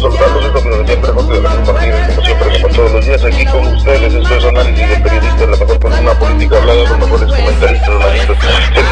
gusto 0.00 0.12
saludarlos, 0.12 0.44
es 0.44 0.50
como 0.50 0.86
siempre, 0.86 1.12
José 1.12 1.32
de 1.32 1.40
Martínez, 1.40 2.06
como 2.08 2.22
siempre, 2.22 2.62
como 2.62 2.74
todos 2.74 2.92
los 2.92 3.06
días, 3.06 3.24
aquí 3.24 3.46
con 3.46 3.66
ustedes. 3.66 4.14
Esto 4.14 4.34
es 4.36 4.44
análisis 4.44 4.88
de 4.88 4.96
periodistas, 4.96 5.40
la 5.40 5.56
mejor 5.56 5.80
columna 5.80 6.14
política 6.14 6.56
hablada, 6.56 6.80
los 6.82 6.98
mejores 6.98 7.34
comentaristas, 7.34 7.88
analistas, 7.88 8.36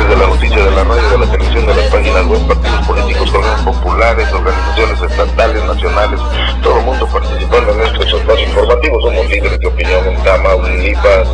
de 0.09 0.17
la 0.17 0.27
noticia, 0.27 0.65
de 0.65 0.71
la 0.71 0.85
radio, 0.85 1.11
de 1.11 1.19
la 1.19 1.33
televisión, 1.33 1.67
de 1.67 1.75
las 1.75 1.87
páginas 1.87 2.27
web, 2.27 2.47
partidos 2.47 2.87
políticos, 2.87 3.31
populares, 3.65 4.33
organizaciones 4.33 5.03
estatales, 5.03 5.65
nacionales, 5.65 6.21
todo 6.63 6.79
el 6.79 6.85
mundo 6.85 7.07
participando 7.07 7.73
en 7.73 7.81
estos 7.83 8.07
espacios 8.07 8.49
informativos. 8.49 9.03
Somos 9.03 9.29
líderes 9.29 9.61
de 9.61 9.67
opinión 9.67 10.07
en 10.07 10.23
Tamaulipas. 10.23 11.29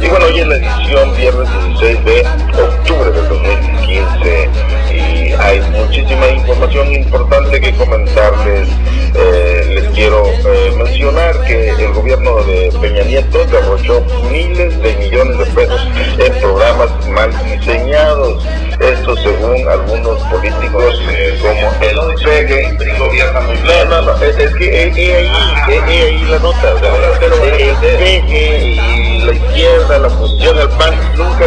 Y 0.00 0.08
bueno, 0.08 0.26
hoy 0.26 0.40
es 0.40 0.46
la 0.46 0.56
edición 0.56 1.16
viernes 1.16 1.48
16 1.78 2.04
de 2.04 2.62
octubre 2.62 3.10
del 3.10 3.28
2015 3.28 4.48
y 4.94 5.32
hay 5.32 5.60
muchísima 5.70 6.28
información 6.28 6.92
importante 6.92 7.60
que 7.60 7.72
comentarles. 7.72 8.68
Eh, 9.14 9.66
les 9.74 9.84
quiero 9.90 10.24
eh, 10.26 10.72
mencionar 10.76 11.44
que 11.44 11.68
el 11.70 11.92
gobierno 11.92 12.42
de 12.44 12.72
Peña 12.80 13.02
Nieto 13.04 13.44
derrochó 13.46 14.02
miles 14.30 14.80
de 14.82 14.94
millones 14.96 15.38
de 15.38 15.46
pesos 15.46 15.86
en 16.18 16.32
programas 16.40 17.06
mal 17.08 17.30
diseñados. 17.44 18.46
Según 19.52 19.68
algunos 19.68 20.22
políticos 20.24 21.00
eh, 21.10 21.38
como 21.40 22.10
el 22.10 22.14
PEGE. 22.22 22.76
No, 23.64 23.84
no, 23.84 24.02
no, 24.02 24.22
es, 24.22 24.36
es 24.38 24.54
que 24.54 24.88
es, 24.88 24.94
ahí, 24.94 25.10
es, 25.68 25.82
ahí 25.82 26.24
la 26.28 26.38
nota. 26.38 26.74
O 26.74 26.78
sea, 26.78 26.94
el 27.20 27.74
PEGE 27.80 28.58
y 28.58 29.20
la 29.20 29.32
izquierda, 29.32 29.98
la 29.98 30.08
oposición, 30.08 30.58
el 30.58 30.68
PAN, 30.70 30.94
nunca 31.16 31.46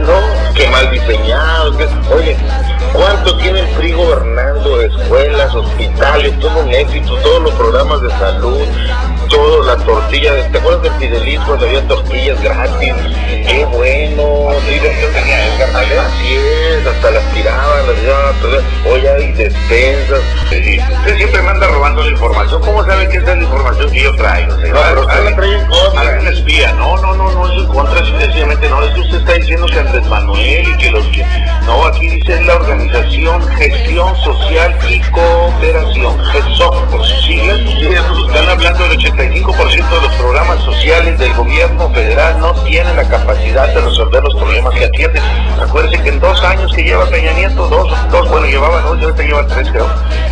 no, 0.00 0.54
que 0.54 0.68
mal 0.68 0.90
diseñados. 0.90 1.76
Que, 1.76 1.84
oye, 2.14 2.36
¿Cuánto 2.94 3.36
tiene 3.38 3.58
el 3.58 3.66
PRI 3.70 3.92
gobernando? 3.92 4.80
Escuelas, 4.80 5.52
hospitales, 5.52 6.38
todo 6.38 6.60
un 6.60 6.72
éxito, 6.72 7.16
todos 7.24 7.42
los 7.42 7.54
programas 7.54 8.00
de 8.02 8.10
salud, 8.10 8.60
todo, 9.34 9.62
la 9.64 9.76
tortilla. 9.76 10.48
¿Te 10.50 10.58
acuerdas 10.58 10.82
del 10.82 10.92
Fidelis 10.94 11.40
cuando 11.40 11.66
había 11.66 11.86
tortillas 11.88 12.40
gratis? 12.42 12.94
¡Qué 13.28 13.64
bueno! 13.66 14.50
Sí, 14.66 14.80
yo 15.00 15.08
tenía 15.08 15.44
Así 15.74 16.36
es, 16.36 16.86
hasta 16.86 17.10
las 17.10 17.32
tiraban, 17.32 17.86
las 17.86 17.96
tiraban, 17.96 18.34
hoy 18.90 19.06
hay 19.06 19.32
despensas. 19.32 20.20
Sí, 20.50 20.78
usted 20.78 21.16
siempre 21.16 21.42
me 21.42 21.50
anda 21.50 21.66
robando 21.66 22.02
la 22.02 22.10
información. 22.10 22.60
¿Cómo 22.62 22.84
sabe 22.84 23.08
que 23.08 23.18
esa 23.18 23.32
es 23.32 23.38
la 23.38 23.44
información 23.44 23.90
que 23.90 24.02
yo 24.02 24.14
traigo? 24.16 24.52
No, 24.52 24.58
pero 24.60 25.00
usted 25.00 25.24
la 25.24 25.36
trae 25.36 25.54
en 25.54 25.66
contra. 25.66 26.00
Alguien 26.00 26.32
espía. 26.32 26.72
No, 26.74 26.96
no, 26.98 27.14
no, 27.14 27.32
no 27.32 27.52
es 27.52 27.58
en 27.58 27.66
contra, 27.66 28.04
sencillamente 28.04 28.68
no. 28.68 28.82
Es 28.82 28.94
que 28.94 29.00
usted 29.00 29.18
está 29.18 29.32
diciendo 29.34 29.66
que 29.66 29.78
Andrés 29.78 30.06
Manuel 30.06 30.68
y 30.68 30.76
que 30.78 30.90
los 30.90 31.06
que... 31.08 31.24
No, 31.66 31.83
dice 32.24 32.42
la 32.44 32.54
organización 32.54 33.42
Gestión 33.56 34.16
Social 34.16 34.76
y 34.88 35.00
Cooperación, 35.10 36.18
GESOC 36.24 36.90
por 36.90 37.04
sus 37.04 37.24
siglas. 37.24 37.58
Están 37.58 38.48
hablando 38.48 38.88
del 38.88 38.98
85% 38.98 39.90
de 39.90 40.00
los 40.00 40.14
programas 40.14 40.60
sociales 40.64 41.18
del 41.18 41.34
gobierno 41.34 41.90
federal 41.90 42.40
no 42.40 42.52
tienen 42.64 42.96
la 42.96 43.06
capacidad 43.06 43.68
de 43.74 43.80
resolver 43.80 44.22
los 44.22 44.34
problemas 44.36 44.74
que 44.74 44.84
atienden. 44.86 45.22
Acuérdense 45.60 46.02
que 46.02 46.08
en 46.10 46.20
dos 46.20 46.42
años 46.42 46.72
que 46.74 46.82
lleva 46.82 47.06
Peña 47.06 47.32
Nieto, 47.32 47.68
dos, 47.68 48.10
dos 48.10 48.28
bueno, 48.30 48.46
llevaba 48.46 48.80
dos, 48.80 49.02
ahorita 49.02 49.22
lleva 49.22 49.46
tres 49.46 49.68
creo, 49.70 49.86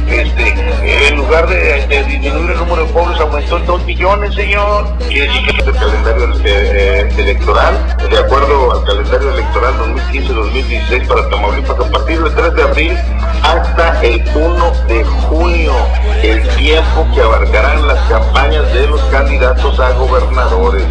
este, 0.09 1.09
en 1.09 1.17
lugar 1.17 1.49
de, 1.49 1.87
disminuir 2.07 2.51
el 2.51 2.59
número 2.59 2.85
de 2.87 2.93
pobres 2.93 3.21
aumentó 3.21 3.57
en 3.59 3.67
dos 3.67 3.85
millones, 3.85 4.35
señor. 4.35 4.87
Quiere 5.09 5.33
que 5.45 5.71
el 5.71 5.75
calendario 5.75 6.33
eh, 6.45 7.09
electoral, 7.17 7.97
de 8.11 8.19
acuerdo 8.19 8.73
al 8.73 8.85
calendario 8.85 9.33
electoral 9.33 9.75
2015-2016 10.13 11.07
para 11.07 11.29
Tamaulipas, 11.31 11.82
a 11.83 11.91
partir 11.91 12.23
del 12.23 12.35
3 12.35 12.55
de 12.55 12.63
abril 12.63 12.99
hasta 13.43 14.03
el 14.03 14.23
1 14.35 14.73
de 14.89 15.05
junio, 15.05 15.75
el 16.23 16.49
tiempo 16.57 17.07
que 17.15 17.21
abarcarán 17.21 17.87
las 17.87 18.01
campañas 18.09 18.73
de 18.73 18.87
los 18.87 19.01
candidatos 19.05 19.79
a 19.81 19.91
gobernadores. 19.93 20.85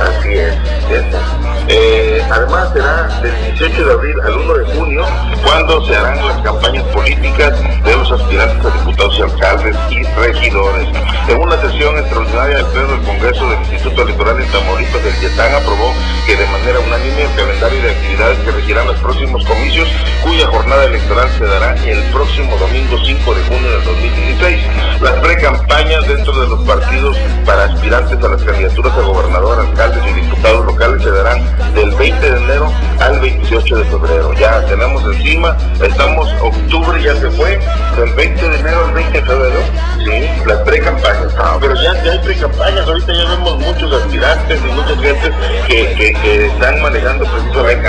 Así 0.00 0.34
es. 0.34 1.45
Eh, 1.68 2.22
además 2.30 2.70
será 2.72 3.08
del 3.20 3.56
18 3.56 3.86
de 3.86 3.92
abril 3.92 4.20
al 4.20 4.34
1 4.34 4.54
de 4.54 4.64
junio 4.76 5.04
cuando 5.42 5.84
se 5.84 5.96
harán 5.96 6.24
las 6.24 6.38
campañas 6.38 6.84
políticas 6.94 7.58
de 7.84 7.96
los 7.96 8.10
aspirantes 8.12 8.64
a 8.64 8.70
diputados 8.70 9.18
y 9.18 9.22
alcaldes 9.22 9.76
y 9.90 10.02
regidores. 10.20 10.88
En 11.28 11.40
una 11.40 11.60
sesión 11.60 11.98
extraordinaria 11.98 12.58
del 12.58 12.66
Pleno 12.66 12.88
del 12.88 13.02
Congreso 13.02 13.50
del 13.50 13.58
Instituto 13.58 14.02
Electoral 14.02 14.40
en 14.40 14.48
Tamaulipas, 14.52 15.04
el 15.04 15.20
YETAN 15.20 15.54
aprobó 15.54 15.92
que 16.24 16.36
de 16.36 16.46
manera 16.46 16.78
unánime 16.78 17.22
el 17.22 17.34
calendario 17.34 17.82
de 17.82 17.90
actividades 17.90 18.38
que 18.38 18.50
regirán 18.52 18.86
los 18.86 18.96
próximos 18.98 19.44
comicios, 19.44 19.88
cuya 20.22 20.46
jornada 20.46 20.84
electoral 20.84 21.28
se 21.36 21.44
dará 21.46 21.74
el 21.84 22.00
próximo 22.12 22.56
domingo 22.58 22.96
5 23.04 23.34
de 23.34 23.42
junio 23.42 23.70
del 23.72 23.84
2016. 23.84 24.62
Las 25.00 25.14
pre-campañas 25.14 26.06
dentro 26.06 26.32
de 26.40 26.48
los 26.48 26.60
partidos 26.60 27.16
para 27.44 27.64
aspirantes 27.64 28.22
a 28.22 28.28
las 28.28 28.42
candidaturas 28.42 28.92
a 28.96 29.00
gobernador, 29.00 29.58
alcaldes 29.58 30.02
y 30.06 30.20
diputados 30.20 30.64
locales 30.64 31.02
se 31.02 31.10
darán 31.10 31.55
del 31.74 31.90
20 31.92 32.30
de 32.30 32.36
enero 32.36 32.72
al 33.00 33.20
28 33.20 33.76
de 33.76 33.84
febrero. 33.84 34.32
Ya 34.34 34.64
tenemos 34.66 35.02
encima, 35.04 35.56
estamos, 35.82 36.28
octubre 36.40 37.02
ya 37.02 37.14
se 37.16 37.30
fue, 37.30 37.58
del 37.96 38.12
20 38.14 38.48
de 38.48 38.58
enero 38.60 38.84
al 38.86 38.94
20 38.94 39.12
de 39.12 39.24
febrero, 39.24 39.60
sí, 40.04 40.44
las 40.46 40.58
pre-campañas. 40.60 41.34
Ah, 41.38 41.58
pero 41.60 41.74
ya, 41.74 42.02
ya 42.02 42.12
hay 42.12 42.18
pre-campañas, 42.20 42.86
ahorita 42.86 43.12
ya 43.12 43.24
vemos 43.30 43.58
muchos 43.58 43.92
aspirantes 44.02 44.60
y 44.60 44.72
muchas 44.72 45.00
gentes 45.00 45.32
que, 45.66 45.94
que, 45.94 46.12
que 46.14 46.46
están 46.46 46.80
manejando 46.82 47.24
precisamente 47.24 47.88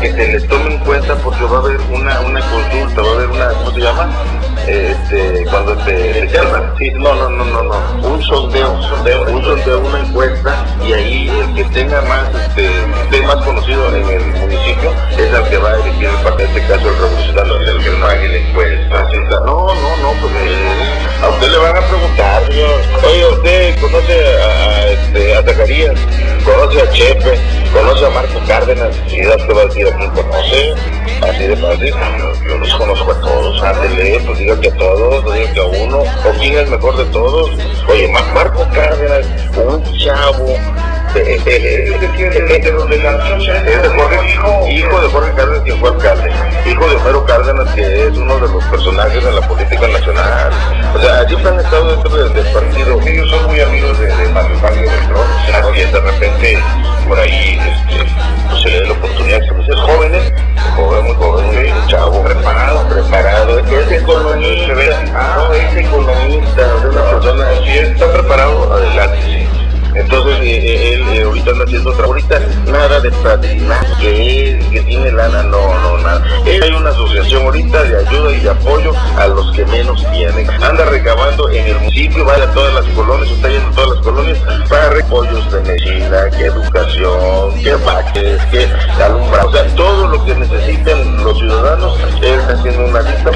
que 0.00 0.12
se 0.12 0.32
les 0.32 0.48
tome 0.48 0.74
en 0.74 0.78
cuenta 0.80 1.14
porque 1.16 1.44
va 1.44 1.58
a 1.58 1.60
haber 1.60 1.80
una, 1.92 2.20
una 2.20 2.40
consulta, 2.40 3.02
va 3.02 3.08
a 3.08 3.14
haber 3.14 3.28
una, 3.28 3.48
¿cómo 3.48 3.70
se 3.72 3.80
llama? 3.80 4.08
Este, 4.66 5.44
cuando 5.48 5.76
te, 5.84 6.26
llaman, 6.26 6.74
sí, 6.76 6.90
no, 6.90 7.14
no, 7.14 7.28
no, 7.28 7.44
no, 7.44 7.62
no, 7.62 8.08
un 8.08 8.20
sondeo, 8.22 8.72
un 8.72 8.82
sondeo, 8.82 9.22
un 9.30 9.44
sondeo, 9.44 9.80
una 9.80 10.00
encuesta 10.00 10.66
y 10.84 10.92
ahí 10.92 11.28
el 11.28 11.54
que 11.54 11.64
tenga 11.66 12.02
más, 12.02 12.28
este, 12.34 13.22
más 13.22 13.36
conocido 13.44 13.94
en 13.94 14.08
el 14.08 14.26
municipio 14.40 14.92
es 15.12 15.32
el 15.32 15.48
que 15.48 15.58
va 15.58 15.70
a 15.70 15.74
elegir 15.76 16.08
el 16.08 16.16
partido, 16.16 16.48
en 16.48 16.56
este 16.56 16.66
caso 16.66 16.88
el 16.88 16.98
revolucionario, 16.98 17.56
el 17.56 17.84
que 17.84 18.48
encuesta. 18.48 19.08
No, 19.44 19.74
no, 19.74 19.96
no, 19.98 20.12
pues 20.20 20.32
a 21.22 21.28
usted 21.28 21.48
le 21.48 21.58
van 21.58 21.76
a 21.76 21.88
preguntar, 21.88 22.46
señor, 22.46 22.80
oye, 23.08 23.26
usted 23.26 23.80
conoce 23.80 24.42
a, 24.42 24.46
a, 24.46 24.86
este, 24.88 25.34
a 25.34 25.42
Zacarías, 25.42 26.00
conoce 26.44 26.82
a 26.82 26.90
Chepe, 26.90 27.38
conoce 27.76 28.06
a 28.06 28.10
Marco 28.10 28.40
Cárdenas, 28.46 28.96
y 29.08 29.22
ya 29.22 29.36
te 29.36 29.52
va 29.52 29.62
a 29.62 29.66
decir 29.66 29.86
a 29.86 29.96
quién 29.96 30.10
conoce, 30.10 30.74
así 31.20 31.46
de 31.46 31.56
fácil, 31.56 31.94
yo, 32.18 32.48
yo 32.48 32.58
los 32.58 32.74
conozco 32.74 33.12
a 33.12 33.20
todos, 33.20 33.62
ándele, 33.62 34.18
pues 34.20 34.38
diga 34.38 34.58
que 34.60 34.68
a 34.68 34.76
todos, 34.76 35.24
no 35.24 35.30
diga 35.32 35.52
que 35.52 35.60
a 35.60 35.64
uno, 35.64 35.98
o 35.98 36.30
quién 36.38 36.54
es 36.54 36.60
el 36.60 36.70
mejor 36.70 36.96
de 36.96 37.04
todos. 37.06 37.50
Oye, 37.88 38.08
Marco 38.32 38.66
Cárdenas, 38.72 39.26
un 39.56 39.82
chavo, 39.98 40.46
hijo 44.68 45.00
de 45.00 45.08
Jorge 45.08 45.32
Cárdenas, 45.34 45.62
quien 45.62 45.78
fue 45.78 45.90
alcalde, 45.90 46.30
hijo 46.66 46.88
de 46.88 46.96
Homero 46.96 47.24
Cárdenas, 47.24 47.74
que 47.74 48.06
es 48.06 48.16
uno 48.16 48.38
de 48.38 48.48
los 48.52 48.64
personajes 48.64 49.24
de 49.24 49.32
la 49.32 49.48
política 49.48 49.88
nacional. 49.88 50.52
O 50.94 51.00
sea, 51.00 51.26
siempre 51.28 51.50
han 51.50 51.60
estado 51.60 51.90
dentro 51.92 52.16
del, 52.16 52.34
del 52.34 52.52
partido. 52.52 53.00
Ellos 53.02 53.30
son 53.30 53.46
muy 53.46 53.60
amigos 53.60 53.95
de 55.92 56.00
repente 56.00 56.58
por 57.06 57.18
ahí 57.18 57.58
este, 57.58 58.04
pues 58.48 58.62
se 58.62 58.68
le 58.70 58.80
da 58.80 58.86
la 58.86 58.92
oportunidad 58.94 59.40
de 59.40 59.66
ser 59.66 59.76
jóvenes, 59.76 60.32
joven, 60.74 61.04
muy 61.04 61.14
joven, 61.14 61.46
muy 61.46 61.88
chavo, 61.88 62.22
preparado, 62.22 62.88
preparado, 62.88 63.58
es 63.60 63.92
economista, 63.92 64.74
no, 65.36 65.52
es 65.52 65.76
economista, 65.76 66.62
es 66.62 66.84
una 66.84 67.10
persona, 67.10 67.46
si 67.64 67.78
está 67.78 68.12
preparado, 68.12 68.72
adelante. 68.72 69.48
Entonces 70.06 70.38
eh, 70.40 70.94
él 70.94 71.02
eh, 71.08 71.22
ahorita 71.24 71.50
anda 71.50 71.64
haciendo 71.64 71.90
otra, 71.90 72.06
ahorita 72.06 72.40
nada 72.66 73.00
de 73.00 73.10
padrinaje, 73.10 73.86
que 74.00 74.66
que 74.70 74.80
tiene 74.82 75.10
lana, 75.10 75.42
no, 75.42 75.74
no, 75.80 75.98
nada. 75.98 76.24
Él 76.46 76.62
hay 76.62 76.70
una 76.70 76.90
asociación 76.90 77.42
ahorita 77.42 77.82
de 77.82 78.06
ayuda 78.06 78.32
y 78.32 78.40
de 78.40 78.50
apoyo 78.50 78.92
a 79.18 79.26
los 79.26 79.50
que 79.52 79.64
menos 79.66 80.04
tienen. 80.12 80.48
Anda 80.62 80.84
recabando 80.84 81.48
en 81.50 81.66
el 81.66 81.74
municipio, 81.80 82.24
vaya 82.24 82.44
a 82.44 82.52
todas 82.52 82.74
las 82.74 82.84
colonias, 82.94 83.30
está 83.32 83.48
yendo 83.48 83.68
a 83.68 83.72
todas 83.72 83.90
las 83.96 84.04
colonias 84.04 84.38
para 84.68 84.90
repollos 84.90 85.50
de 85.50 85.60
medicina, 85.62 86.30
que 86.30 86.44
educación, 86.46 87.62
que 87.62 87.74
vaques, 87.74 88.44
que 88.46 88.68
alumbrado, 89.02 89.48
o 89.48 89.52
sea, 89.52 89.66
todo 89.74 90.06
lo 90.06 90.24
que 90.24 90.34
necesiten 90.36 91.24
los 91.24 91.36
ciudadanos, 91.36 91.98
él 92.22 92.38
está 92.38 92.52
haciendo 92.52 92.84
una 92.84 93.02
lista 93.02 93.32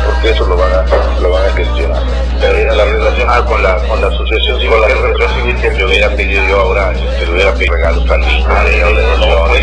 hubiera 6.00 6.17
pedido 6.17 6.49
yo 6.49 6.61
ahora, 6.61 6.94
si 6.94 7.26
le 7.26 7.32
hubiera 7.32 7.52
pedido 7.52 7.75
regalos 7.75 8.11
al 8.11 8.20
niño, 8.20 8.47
ah, 8.49 8.64
pues, 9.49 9.61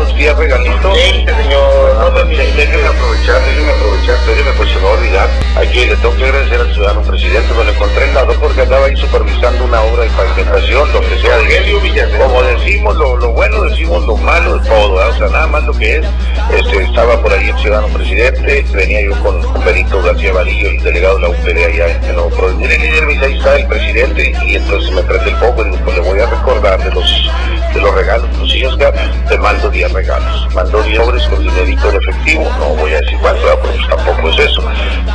unos 0.00 0.16
días 0.16 0.36
regalitos. 0.36 0.98
Sí, 0.98 1.24
señor, 1.24 1.94
no, 1.94 2.10
no, 2.10 2.24
déjenme 2.24 2.86
aprovechar, 2.86 3.42
déjenme 3.44 3.72
aprovechar, 3.72 4.16
déjenme 4.26 4.52
pues 4.56 4.70
se 4.70 4.76
me 4.76 4.82
va 4.82 4.90
a 4.90 4.92
olvidar. 4.94 5.28
Aquí 5.56 5.84
le 5.84 5.96
tengo 5.96 6.16
que 6.16 6.24
agradecer 6.24 6.60
al 6.60 6.74
ciudadano 6.74 7.02
presidente, 7.02 7.54
me 7.54 7.64
lo 7.64 7.70
encontré 7.70 8.04
en 8.04 8.14
la 8.14 8.24
dos 8.24 8.36
porque 8.36 8.62
andaba 8.62 8.86
ahí 8.86 8.96
supervisando 8.96 9.64
una 9.64 9.82
obra 9.82 10.04
de 10.04 10.10
pavimentación, 10.10 10.92
lo 10.92 11.00
que 11.00 11.18
sea, 11.20 11.36
de. 11.38 12.18
Como 12.18 12.42
decimos 12.42 12.96
lo, 12.96 13.16
lo 13.16 13.32
bueno, 13.32 13.62
decimos 13.64 14.06
lo 14.06 14.16
malo 14.16 14.58
de 14.58 14.68
todo, 14.68 14.94
o 14.94 15.12
sea, 15.12 15.28
nada 15.28 15.46
más 15.46 15.64
lo 15.64 15.72
que 15.72 15.96
es, 15.96 16.06
Este, 16.50 16.82
estaba 16.82 17.20
por 17.20 17.32
ahí 17.32 17.50
el 17.50 17.58
ciudadano 17.58 17.88
presidente, 17.88 18.64
venía 18.72 19.02
yo 19.02 19.22
con, 19.22 19.40
Benito 19.64 20.02
García 20.02 20.32
Varillo, 20.32 20.70
el 20.70 20.82
delegado 20.82 21.16
de 21.16 21.22
la 21.22 21.28
UPD 21.28 21.64
allá 21.66 21.96
en 21.96 22.04
el 22.04 22.16
Nuevo 22.16 22.48
Mire, 22.56 22.78
líder, 22.78 23.24
ahí 23.24 23.36
está 23.36 23.56
el 23.56 23.66
presidente, 23.66 24.32
y 24.46 24.56
entonces 24.56 24.90
me 24.92 25.02
prende 25.02 25.30
el 25.30 25.36
poco 25.36 25.66
y 25.66 25.76
pues 25.78 25.96
le 25.96 26.02
voy 26.02 26.20
a 26.20 26.26
recordar 26.26 26.82
de 26.82 26.90
los 26.90 27.30
de 27.74 27.80
los 27.80 27.94
regalos. 27.94 28.28
Pues 28.38 28.52
sí, 28.52 28.64
Oscar, 28.64 28.92
te 29.28 29.38
mando 29.38 29.70
10 29.70 29.89
regalos. 29.92 30.54
Mando 30.54 30.82
10 30.82 30.96
sobres 30.98 31.26
con 31.28 31.42
dinerito 31.42 31.90
en 31.90 31.96
efectivo, 31.96 32.50
no 32.58 32.66
voy 32.76 32.92
a 32.92 33.00
decir 33.00 33.18
cuánto, 33.20 33.40
pues 33.60 33.76
tampoco 33.88 34.30
es 34.30 34.38
eso. 34.38 34.62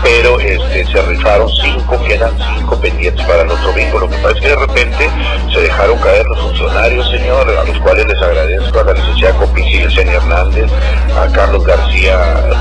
Pero 0.03 0.39
este, 0.39 0.85
se 0.85 1.01
rifaron 1.01 1.49
5, 1.49 2.03
quedan 2.07 2.37
5 2.57 2.79
pendientes 2.79 3.25
para 3.25 3.41
el 3.41 3.51
otro 3.51 3.67
domingo. 3.67 3.99
Lo 3.99 4.09
que 4.09 4.17
pasa 4.17 4.35
es 4.35 4.41
que 4.41 4.47
de 4.49 4.55
repente 4.55 5.09
se 5.53 5.61
dejaron 5.61 5.97
caer 5.99 6.25
los 6.25 6.39
funcionarios, 6.39 7.09
señor, 7.09 7.49
a 7.49 7.63
los 7.63 7.79
cuales 7.79 8.05
les 8.07 8.21
agradezco 8.21 8.79
a 8.79 8.83
la 8.83 8.93
licenciada 8.93 9.37
Copici 9.37 9.77
y 9.77 10.09
Hernández, 10.09 10.71
a 11.17 11.27
Carlos 11.31 11.65
García 11.65 12.17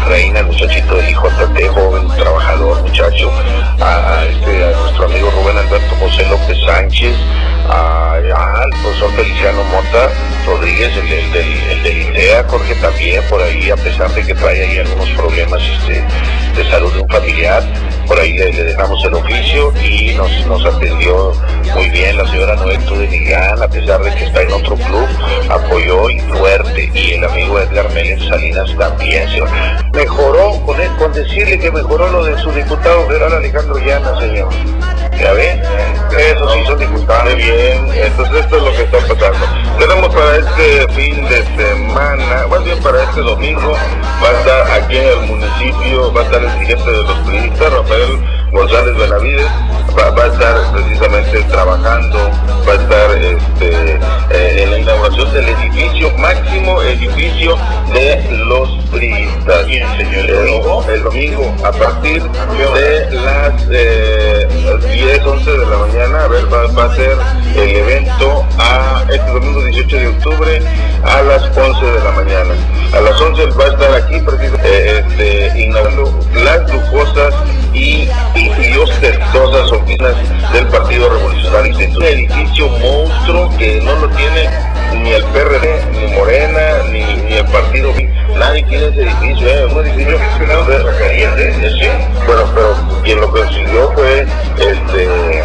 Reina, 0.08 0.40
el 0.40 0.46
muchachito 0.46 0.96
del 0.96 1.10
hijo 1.10 1.28
de 1.30 1.68
joven, 1.68 2.08
trabajador, 2.16 2.82
muchacho, 2.82 3.30
a, 3.80 4.24
este, 4.24 4.64
a 4.64 4.78
nuestro 4.78 5.04
amigo 5.06 5.30
Rubén 5.30 5.58
Alberto 5.58 5.94
José 6.00 6.26
López 6.28 6.56
Sánchez, 6.66 7.16
al 7.68 8.70
profesor 8.82 9.10
Feliciano 9.12 9.62
Mota 9.64 10.10
Rodríguez, 10.46 10.90
el, 10.96 11.08
del, 11.32 11.86
el 11.86 12.02
INDEA, 12.02 12.44
Jorge 12.48 12.74
también, 12.76 13.22
por 13.28 13.42
ahí, 13.42 13.70
a 13.70 13.76
pesar 13.76 14.10
de 14.12 14.24
que 14.24 14.34
trae 14.34 14.64
ahí 14.64 14.78
algunos 14.78 15.08
problemas 15.10 15.62
este, 15.62 16.04
de 16.56 16.70
salud 16.70 16.92
de 16.92 17.00
un 17.00 17.08
familiar, 17.08 17.62
por 18.06 18.18
ahí 18.18 18.36
le, 18.36 18.52
dejamos 18.52 19.02
el 19.04 19.14
oficio 19.14 19.72
y 19.82 20.14
nos, 20.14 20.46
nos 20.46 20.64
atendió 20.64 21.32
muy 21.74 21.88
bien 21.90 22.16
la 22.16 22.26
señora 22.28 22.56
Noel 22.56 22.84
Tudenigán, 22.84 23.62
a 23.62 23.68
pesar 23.68 24.02
de 24.02 24.14
que 24.14 24.24
está 24.24 24.42
en 24.42 24.52
otro 24.52 24.76
club, 24.76 25.08
apoyó 25.48 26.10
y 26.10 26.20
fuerte, 26.20 26.90
y 26.94 27.12
el 27.12 27.24
amigo 27.24 27.58
Edgar 27.58 27.90
Mélez 27.92 28.20
Salinas 28.28 28.70
también, 28.78 29.28
señor. 29.30 29.48
Mejoró, 29.92 30.60
con, 30.64 30.76
con 30.98 31.12
decirle 31.12 31.58
que 31.58 31.70
mejoró 31.70 32.08
lo 32.10 32.24
de 32.24 32.38
su 32.38 32.50
diputado 32.52 33.06
federal 33.06 33.32
Alejandro 33.32 33.78
Llana, 33.78 34.18
señor. 34.20 34.48
¿Ya 35.18 35.32
ven? 35.32 35.62
Eso 36.18 36.48
sí 36.50 36.64
son. 37.06 37.36
Bien, 37.36 37.88
entonces 37.94 38.36
esto 38.44 38.56
es 38.56 38.62
lo 38.62 38.72
que 38.72 38.82
está 38.82 38.98
pasando. 38.98 39.46
Tenemos 39.78 40.14
para 40.14 40.36
este 40.36 40.88
fin 40.92 41.24
de 41.28 41.44
semana, 41.56 42.46
más 42.48 42.64
bien 42.64 42.78
para 42.82 43.02
este 43.02 43.20
domingo, 43.20 43.72
va 44.22 44.28
a 44.28 44.40
estar 44.40 44.82
aquí 44.82 44.96
en 44.96 45.08
el 45.08 45.20
municipio, 45.20 46.12
va 46.12 46.20
a 46.20 46.24
estar 46.24 46.42
el 46.42 46.52
dirigente 46.58 46.90
de 46.90 47.02
los 47.02 47.18
periodistas, 47.18 47.72
Rafael 47.72 48.33
González 48.54 48.96
Benavides, 48.96 49.46
va, 49.98 50.22
a 50.22 50.26
estar 50.26 50.72
precisamente 50.72 51.42
trabajando, 51.44 52.30
va 52.66 52.72
a 52.72 52.76
estar 52.76 53.10
este, 53.16 53.94
eh, 54.30 54.62
en 54.62 54.70
la 54.70 54.78
inauguración 54.78 55.32
del 55.32 55.48
edificio, 55.48 56.10
máximo 56.18 56.80
edificio 56.82 57.58
de 57.92 58.22
los 58.46 58.68
priistas. 58.92 59.66
Bien, 59.66 59.88
señor. 59.96 60.30
El, 60.88 61.02
domingo, 61.02 61.52
a 61.64 61.72
partir 61.72 62.22
de 62.22 63.10
las 63.10 63.66
eh, 63.70 64.48
10, 64.94 65.26
11 65.26 65.50
de 65.50 65.66
la 65.66 65.76
mañana, 65.78 66.24
a 66.24 66.28
ver, 66.28 66.44
va, 66.52 66.84
a 66.84 66.94
ser 66.94 67.16
el 67.56 67.76
evento 67.76 68.46
a 68.58 69.04
este 69.10 69.30
domingo 69.32 69.62
18 69.62 69.96
de 69.96 70.06
octubre 70.08 70.62
a 71.04 71.22
las 71.22 71.42
11 71.56 71.86
de 71.86 72.04
la 72.04 72.10
mañana. 72.12 72.54
A 72.92 73.00
las 73.00 73.20
11 73.20 73.46
va 73.46 73.64
a 73.64 73.68
estar 73.68 73.94
aquí 73.94 74.20
precisamente 74.20 74.54
eh, 74.64 75.04
este, 75.06 75.60
inaugurando 75.60 76.20
las 76.34 76.72
lujosas 76.72 77.34
y, 77.72 78.08
y, 78.34 78.43
ostentosas 78.78 79.72
oficinas 79.72 80.14
del 80.52 80.66
Partido 80.68 81.08
Revolucionario 81.08 81.76
Un 81.96 82.04
edificio 82.04 82.68
monstruo 82.68 83.50
que 83.58 83.80
no 83.80 83.94
lo 83.96 84.08
tiene 84.10 84.48
ni 85.02 85.12
el 85.12 85.24
PRD, 85.24 85.84
ni 85.92 86.14
Morena, 86.14 86.82
ni, 86.90 87.04
ni 87.34 87.40
el 87.40 87.46
Partido 87.46 87.92
Nadie 88.38 88.62
tiene 88.64 88.86
ese 88.86 89.02
edificio, 89.02 89.48
¿eh? 89.48 89.66
un 89.66 89.86
edificio 89.86 90.18
de, 90.66 90.78
Bueno, 92.26 92.42
pero 92.54 93.02
quien 93.02 93.20
lo 93.20 93.30
consiguió 93.30 93.92
fue 93.92 94.26
este 94.58 95.44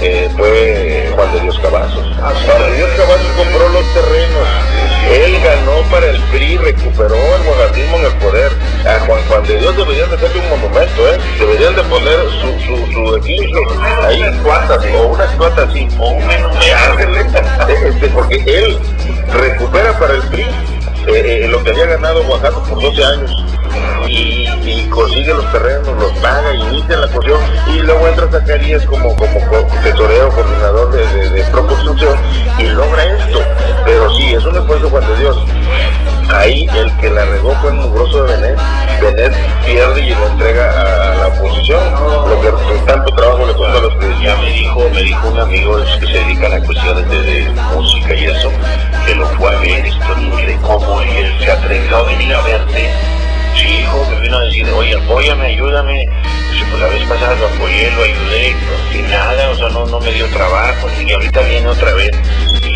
eh, 0.00 0.30
fue 0.36 1.10
Juan 1.14 1.32
de 1.32 1.40
Dios 1.40 1.58
Cavazos. 1.58 2.06
Ah, 2.22 2.32
Juan 2.46 2.70
de 2.70 2.76
Dios 2.76 2.90
Cavazos 2.96 3.26
compró 3.36 3.68
los 3.70 3.94
terrenos. 3.94 4.48
Él 5.10 5.40
ganó 5.42 5.82
para 5.90 6.10
el 6.10 6.20
PRI, 6.30 6.56
recuperó 6.58 7.16
el 7.16 7.44
monarquismo 7.44 7.96
en 7.96 8.04
el 8.04 8.12
poder. 8.12 8.52
A 8.86 9.00
Juan 9.06 9.20
Juan 9.28 9.44
de 9.44 9.58
Dios 9.58 9.76
deberían 9.76 10.08
de 10.10 10.16
hacerle 10.16 10.40
un 10.40 10.50
monumento, 10.50 11.08
¿eh? 11.08 11.18
Deberían 11.40 11.74
de 11.74 11.82
poner 11.82 12.18
su, 12.40 12.52
su, 12.60 12.92
su 12.92 13.16
edificio 13.16 13.58
ahí, 14.06 14.22
o 14.94 15.06
una 15.08 15.24
estatua 15.24 15.64
así, 15.64 15.88
o 15.98 16.10
un. 16.10 16.22
Este, 17.68 18.08
porque 18.08 18.36
él 18.46 18.78
recupera 19.32 19.98
para 19.98 20.14
el 20.14 20.22
PRI 20.22 20.46
eh, 21.14 21.44
eh, 21.44 21.48
lo 21.48 21.62
que 21.62 21.70
había 21.70 21.86
ganado 21.86 22.20
Oaxaca 22.28 22.62
por 22.62 22.80
12 22.80 23.04
años 23.04 23.57
y, 24.08 24.86
consigue 24.90 25.32
los 25.34 25.50
terrenos, 25.52 25.88
los 25.98 26.12
paga, 26.18 26.54
inicia 26.54 26.96
la 26.96 27.08
cuestión 27.08 27.40
y 27.68 27.78
luego 27.80 28.08
entra 28.08 28.28
Zacarías 28.30 28.84
como, 28.86 29.14
como, 29.14 29.38
tesorero, 29.82 30.28
coordinador 30.30 30.90
de, 30.90 31.30
de, 31.30 31.42
proconstrucción 31.44 32.16
y 32.58 32.64
logra 32.64 33.04
esto. 33.04 33.40
Pero 33.84 34.14
sí, 34.16 34.34
es 34.34 34.44
un 34.44 34.56
esfuerzo 34.56 34.90
Juan 34.90 35.06
de 35.06 35.16
Dios. 35.18 35.36
Ahí 36.30 36.68
el 36.76 36.94
que 36.98 37.08
la 37.10 37.24
regó 37.24 37.52
fue 37.62 37.70
el 37.70 37.76
mugroso 37.76 38.24
de 38.24 38.36
Benet. 38.36 38.58
Benet 39.00 39.34
pierde 39.64 40.00
y 40.02 40.14
lo 40.14 40.26
entrega 40.28 40.70
a 40.70 41.14
la 41.16 41.26
oposición, 41.28 41.80
lo 42.28 42.40
que 42.40 42.50
tanto 42.86 43.14
trabajo 43.14 43.46
le 43.46 43.54
costó 43.54 43.78
a 43.78 43.80
los 43.80 43.94
que 43.94 44.22
Ya 44.22 44.36
me 44.36 44.50
dijo, 44.50 44.90
me 44.92 45.02
dijo 45.02 45.28
un 45.28 45.38
amigo 45.38 45.76
que 46.00 46.06
se 46.06 46.12
dedican 46.12 46.52
a 46.52 46.60
cuestiones 46.60 47.08
de, 47.08 47.50
música 47.74 48.14
y 48.14 48.24
eso, 48.26 48.50
que 49.06 49.14
lo 49.14 49.26
fue 49.28 49.54
a 49.54 49.60
ver, 49.60 49.86
esto, 49.86 50.14
de 50.46 50.58
cómo 50.62 51.00
él 51.00 51.32
se 51.40 51.50
atrevió 51.50 51.96
a 51.96 52.02
venir 52.02 52.34
a 52.34 52.42
verte 52.42 53.17
Hijo, 53.64 54.06
me 54.10 54.20
vino 54.20 54.38
a 54.38 54.42
decir, 54.44 54.68
oye, 54.70 54.94
apóyame, 54.94 55.46
ayúdame. 55.46 56.08
Pues 56.70 56.82
la 56.82 56.88
vez 56.88 57.02
pasada 57.08 57.34
lo 57.36 57.46
apoyé, 57.46 57.90
lo 57.92 58.02
ayudé, 58.02 58.54
y 58.92 59.02
nada, 59.10 59.50
o 59.50 59.54
sea, 59.54 59.68
no, 59.70 59.86
no 59.86 60.00
me 60.00 60.12
dio 60.12 60.26
trabajo, 60.28 60.88
y 61.04 61.10
ahorita 61.12 61.40
viene 61.42 61.66
otra 61.68 61.94
vez. 61.94 62.10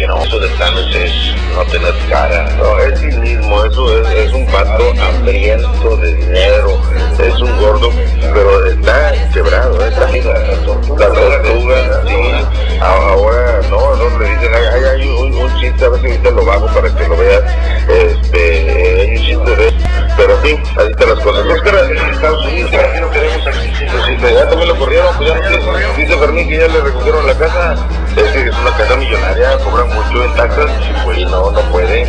Y 0.02 0.04
que 0.04 0.08
no, 0.08 0.20
eso 0.24 0.40
de 0.40 0.48
planes 0.48 0.96
es 0.96 1.12
no 1.54 1.64
tener 1.66 1.94
cara. 2.08 2.50
No, 2.56 2.76
es 2.80 2.98
cinismo, 2.98 3.64
eso 3.64 4.02
es, 4.02 4.26
es 4.26 4.32
un 4.32 4.44
pato 4.46 4.92
hambriento 5.00 5.96
de 5.96 6.14
dinero, 6.16 6.80
es 7.20 7.40
un 7.40 7.56
gordo, 7.60 7.90
pero 8.20 8.66
está 8.66 9.12
quebrado, 9.32 9.86
está 9.86 10.10
la 10.10 10.64
tortuga, 10.64 12.02
sí. 12.08 12.78
Ahora, 12.80 13.60
no, 13.70 13.94
no 13.94 14.18
le 14.18 14.28
dicen, 14.30 14.52
hay, 14.52 14.84
hay 14.84 15.08
un, 15.08 15.34
un, 15.34 15.60
chiste, 15.60 15.84
a 15.84 15.88
ver 15.90 16.00
si 16.00 16.06
ahorita 16.08 16.30
lo 16.30 16.44
bajo 16.46 16.66
para 16.66 16.92
que 16.92 17.06
lo 17.06 17.16
veas, 17.16 17.44
este, 17.88 19.02
hay 19.02 19.16
un 19.16 19.22
chiste 19.24 19.56
de 19.56 19.72
pero 20.16 20.40
sí, 20.42 20.58
así 20.76 20.90
están 20.90 21.08
las 21.08 21.20
cosas. 21.20 21.46
Oscar, 21.46 21.74
en 21.90 21.96
Estados 22.10 22.44
Unidos, 22.46 22.70
aquí 22.74 23.00
no 23.00 23.10
queremos 23.10 23.46
aquí. 23.46 23.72
Pues 24.20 24.34
ya 24.34 24.48
también 24.48 24.68
lo 24.68 24.78
corrieron, 24.78 25.16
pues 25.16 25.28
ya 25.28 25.96
dice 25.96 26.16
Fermín 26.16 26.48
que 26.48 26.58
ya 26.58 26.68
le 26.68 26.80
recogieron 26.80 27.26
la 27.26 27.34
casa. 27.34 27.76
Es 28.16 28.30
que 28.30 28.48
es 28.48 28.58
una 28.58 28.76
casa 28.76 28.96
millonaria, 28.96 29.56
cobran 29.64 29.88
mucho 29.88 30.24
en 30.24 30.34
taxas 30.34 30.70
y 30.88 31.04
pues 31.04 31.30
no, 31.30 31.50
no 31.50 31.60
puede. 31.72 32.06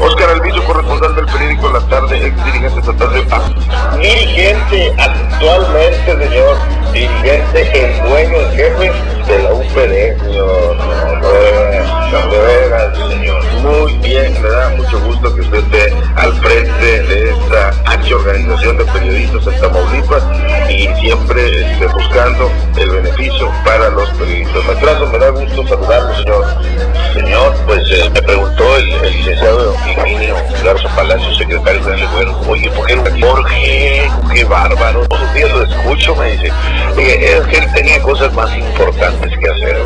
Oscar 0.00 0.30
Alviso, 0.30 0.64
corresponsal 0.64 1.14
del 1.14 1.26
periódico 1.26 1.68
La 1.68 1.80
Tarde, 1.88 2.26
ex 2.26 2.44
dirigente 2.46 2.80
estatal 2.80 3.12
de 3.12 3.22
Paz. 3.22 3.42
Dirigente 3.98 4.94
actualmente, 4.98 6.26
señor, 6.26 6.56
dirigente, 6.92 7.84
el 7.84 8.08
dueño, 8.08 8.36
el 8.36 8.50
jefe 8.52 8.92
de 9.28 9.42
la 9.42 9.52
UPD, 9.52 10.22
señor. 10.24 10.76
Señor. 13.08 13.44
Muy 13.62 13.94
bien, 13.98 14.42
me 14.42 14.48
da 14.48 14.70
mucho 14.70 15.00
gusto 15.00 15.34
que 15.34 15.42
usted 15.42 15.58
esté 15.58 15.94
al 16.16 16.32
frente 16.40 17.02
de 17.02 17.30
esta 17.30 17.70
organización 18.14 18.78
de 18.78 18.84
periodistas 18.86 19.46
en 19.46 19.60
Tamaulipas 19.60 20.22
y 20.70 20.88
siempre 21.00 21.72
esté 21.72 21.86
buscando 21.86 22.50
el 22.76 22.90
beneficio 22.90 23.50
para 23.64 23.90
los 23.90 24.08
periodistas. 24.10 24.64
Matrazo, 24.64 25.06
me 25.06 25.18
da 25.18 25.30
gusto 25.30 25.66
saludarlo, 25.66 26.14
señor. 26.16 26.46
Señor, 27.12 27.54
pues 27.66 27.82
eh, 27.90 28.10
me 28.12 28.22
preguntó 28.22 28.76
el, 28.76 28.90
el 28.90 29.12
licenciado 29.12 29.74
Ingenio 29.86 30.36
Garza 30.64 30.88
Palacio, 30.96 31.34
secretario 31.34 31.84
del 31.84 32.06
gobierno, 32.08 32.40
oye, 32.48 32.70
¿por 32.70 32.86
qué 32.86 32.96
Jorge, 33.20 34.10
qué 34.32 34.44
bárbaro, 34.44 35.06
todos 35.08 35.22
los 35.22 35.34
días 35.34 35.50
lo 35.50 35.62
escucho, 35.64 36.16
me 36.16 36.32
dice, 36.32 36.52
es 36.96 37.46
que 37.46 37.58
él 37.58 37.72
tenía 37.74 38.00
cosas 38.00 38.32
más 38.32 38.56
importantes 38.56 39.30
que 39.38 39.48
hacer, 39.48 39.76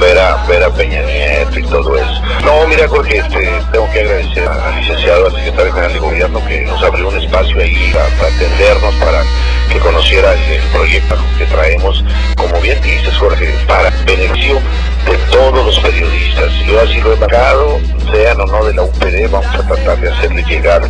ver 0.00 0.18
a, 0.18 0.44
ver 0.46 0.64
a 0.64 0.70
Peña 0.70 1.02
Nieto 1.02 1.58
y 1.58 1.62
todo 1.64 1.96
eso. 1.96 2.22
No, 2.44 2.66
mira, 2.66 2.88
Jorge, 2.88 3.18
este, 3.18 3.50
tengo 3.72 3.90
que 3.92 4.00
agradecer 4.00 4.48
al 4.48 4.76
licenciado, 4.80 5.26
al 5.26 5.32
secretario 5.32 5.72
general 5.72 5.92
de 5.92 5.98
gobierno 5.98 6.46
que 6.46 6.63
nos 6.64 6.82
abrió 6.82 7.08
un 7.08 7.16
espacio 7.16 7.58
ahí 7.60 7.92
para, 7.92 8.06
atendernos, 8.06 8.94
para 8.96 9.22
que 9.70 9.78
conociera 9.78 10.32
el, 10.32 10.62
proyecto 10.72 11.16
que 11.38 11.46
traemos, 11.46 12.04
como 12.36 12.60
bien 12.60 12.80
dices, 12.82 13.16
Jorge, 13.16 13.54
para 13.66 13.90
beneficio 14.04 14.60
de 15.06 15.16
todos 15.30 15.64
los 15.64 15.78
periodistas. 15.80 16.52
Yo 16.66 16.80
así 16.80 17.00
lo 17.00 17.12
he 17.12 17.16
marcado, 17.16 17.80
sean 18.10 18.40
o 18.40 18.46
no 18.46 18.64
de 18.64 18.74
la 18.74 18.82
UPD, 18.82 19.30
vamos 19.30 19.54
a 19.54 19.66
tratar 19.66 20.00
de 20.00 20.10
hacerle 20.10 20.42
llegar 20.44 20.82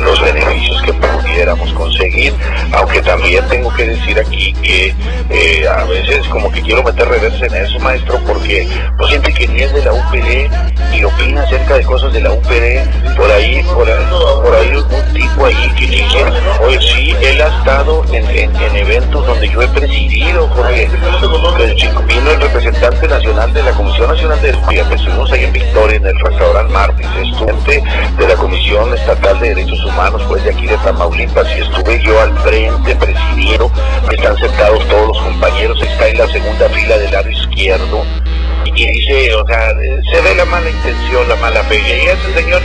los 0.00 0.20
beneficios 0.20 0.82
que 0.82 0.92
pudiéramos 0.92 1.72
conseguir, 1.72 2.34
aunque 2.72 3.02
también 3.02 3.46
tengo 3.48 3.72
que 3.74 3.88
decir 3.88 4.18
aquí 4.18 4.52
que 4.54 4.94
eh, 5.30 5.68
a 5.68 5.84
veces 5.84 6.26
como 6.28 6.50
que 6.50 6.62
quiero 6.62 6.82
meter 6.82 7.08
reversa 7.08 7.46
en 7.46 7.54
eso, 7.54 7.78
maestro, 7.80 8.18
porque 8.26 8.68
pues 8.96 9.10
gente 9.10 9.32
que 9.32 9.48
ni 9.48 9.62
es 9.62 9.72
de 9.72 9.84
la 9.84 9.92
UPD 9.92 10.94
y 10.94 11.04
opina 11.04 11.42
acerca 11.42 11.74
de 11.74 11.84
cosas 11.84 12.12
de 12.12 12.20
la 12.20 12.32
UPD, 12.32 13.16
por 13.16 13.30
ahí, 13.30 13.62
por 13.62 13.88
ahí, 13.88 14.04
por 14.42 14.54
ahí 14.54 14.84
tipo 15.12 15.44
ahí 15.44 15.74
que 15.76 15.86
dice, 15.86 16.24
oye, 16.62 16.78
sí, 16.80 17.14
él 17.22 17.40
ha 17.40 17.58
estado 17.58 18.04
en, 18.12 18.30
eventos 18.76 19.26
donde 19.26 19.48
yo 19.48 19.62
he 19.62 19.68
presidido, 19.68 20.48
Jorge. 20.48 20.88
Vino 22.06 22.30
el 22.30 22.40
representante 22.40 23.06
nacional 23.06 23.52
de 23.52 23.62
la 23.62 23.72
Comisión 23.72 24.08
Nacional 24.08 24.40
de 24.42 24.52
Fíjate, 24.68 24.94
estuvimos 24.94 25.30
ahí 25.32 25.44
en 25.44 25.52
Victoria, 25.52 25.96
en 25.96 26.06
el 26.06 26.18
restaurante 26.18 26.59
Martis, 26.68 27.06
estudiante 27.22 27.82
de 28.18 28.28
la 28.28 28.34
Comisión 28.34 28.92
Estatal 28.94 29.40
de 29.40 29.48
Derechos 29.54 29.84
Humanos, 29.84 30.22
pues 30.28 30.44
de 30.44 30.50
aquí 30.50 30.66
de 30.66 30.76
Tamaulipas, 30.78 31.46
y 31.56 31.60
estuve 31.60 32.00
yo 32.02 32.20
al 32.20 32.36
frente, 32.38 32.94
presidido, 32.96 33.70
están 34.10 34.36
sentados 34.36 34.86
todos 34.88 35.08
los 35.08 35.18
compañeros, 35.22 35.82
está 35.82 36.08
en 36.08 36.18
la 36.18 36.26
segunda 36.28 36.68
fila 36.68 36.98
del 36.98 37.10
lado 37.10 37.30
izquierdo, 37.30 38.04
y 38.74 38.86
dice, 38.86 39.34
o 39.34 39.46
sea, 39.46 39.70
se 39.70 40.20
ve 40.20 40.34
la 40.34 40.44
mala 40.44 40.70
intención, 40.70 41.28
la 41.28 41.36
mala 41.36 41.62
fe. 41.64 41.78
Y 41.78 42.06
ese 42.08 42.34
señor 42.34 42.62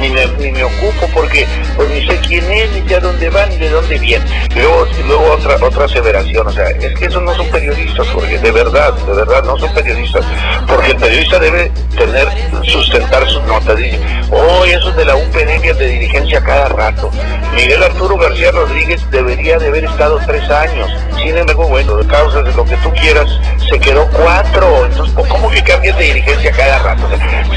ni 0.00 0.10
me, 0.10 0.26
ni, 0.38 0.52
me, 0.52 0.64
ocupo 0.64 1.08
porque 1.14 1.46
pues, 1.76 1.88
ni 1.90 2.06
sé 2.06 2.18
quién 2.26 2.50
es, 2.50 2.70
ni 2.72 2.88
sé 2.88 3.00
dónde 3.00 3.30
va, 3.30 3.46
ni 3.46 3.56
de 3.56 3.70
dónde 3.70 3.98
viene. 3.98 4.24
Luego, 4.54 4.86
luego 5.06 5.32
otra, 5.32 5.56
otra 5.60 5.84
aseveración, 5.84 6.46
o 6.46 6.52
sea, 6.52 6.68
es 6.70 6.98
que 6.98 7.06
esos 7.06 7.22
no 7.22 7.34
son 7.34 7.48
periodistas, 7.50 8.06
porque 8.08 8.38
de 8.38 8.50
verdad, 8.50 8.92
de 8.94 9.14
verdad 9.14 9.44
no 9.44 9.58
son 9.58 9.72
periodistas, 9.74 10.24
porque 10.66 10.92
el 10.92 10.96
periodista 10.96 11.38
debe 11.38 11.70
tener, 11.96 12.28
sustentar 12.64 13.28
sus 13.28 13.42
notas. 13.44 13.76
Dice, 13.76 13.98
oh, 14.30 14.64
eso 14.64 14.90
es 14.90 14.96
de 14.96 15.04
la 15.04 15.16
UPN 15.16 15.62
de 15.62 15.86
dirigencia 15.86 16.42
cada 16.42 16.68
rato. 16.68 17.10
Miguel 17.54 17.82
Arturo 17.82 18.16
García 18.16 18.50
Rodríguez 18.50 19.00
debería 19.10 19.58
de 19.58 19.68
haber 19.68 19.84
estado 19.84 20.18
tres 20.26 20.48
años. 20.50 20.90
Sin 21.22 21.36
embargo, 21.36 21.68
bueno, 21.68 21.96
de 21.96 22.06
causas 22.06 22.44
de 22.44 22.52
lo 22.54 22.64
que 22.64 22.76
tú 22.78 22.90
quieras, 22.92 23.28
se 23.68 23.78
quedó 23.78 24.08
cuatro. 24.08 24.86
Entonces, 24.86 25.14
¿cómo 25.28 25.50
que 25.50 25.62
cambias 25.62 25.96
de 25.98 26.04
dirigencia 26.04 26.52
cada 26.52 26.78
rato? 26.78 27.02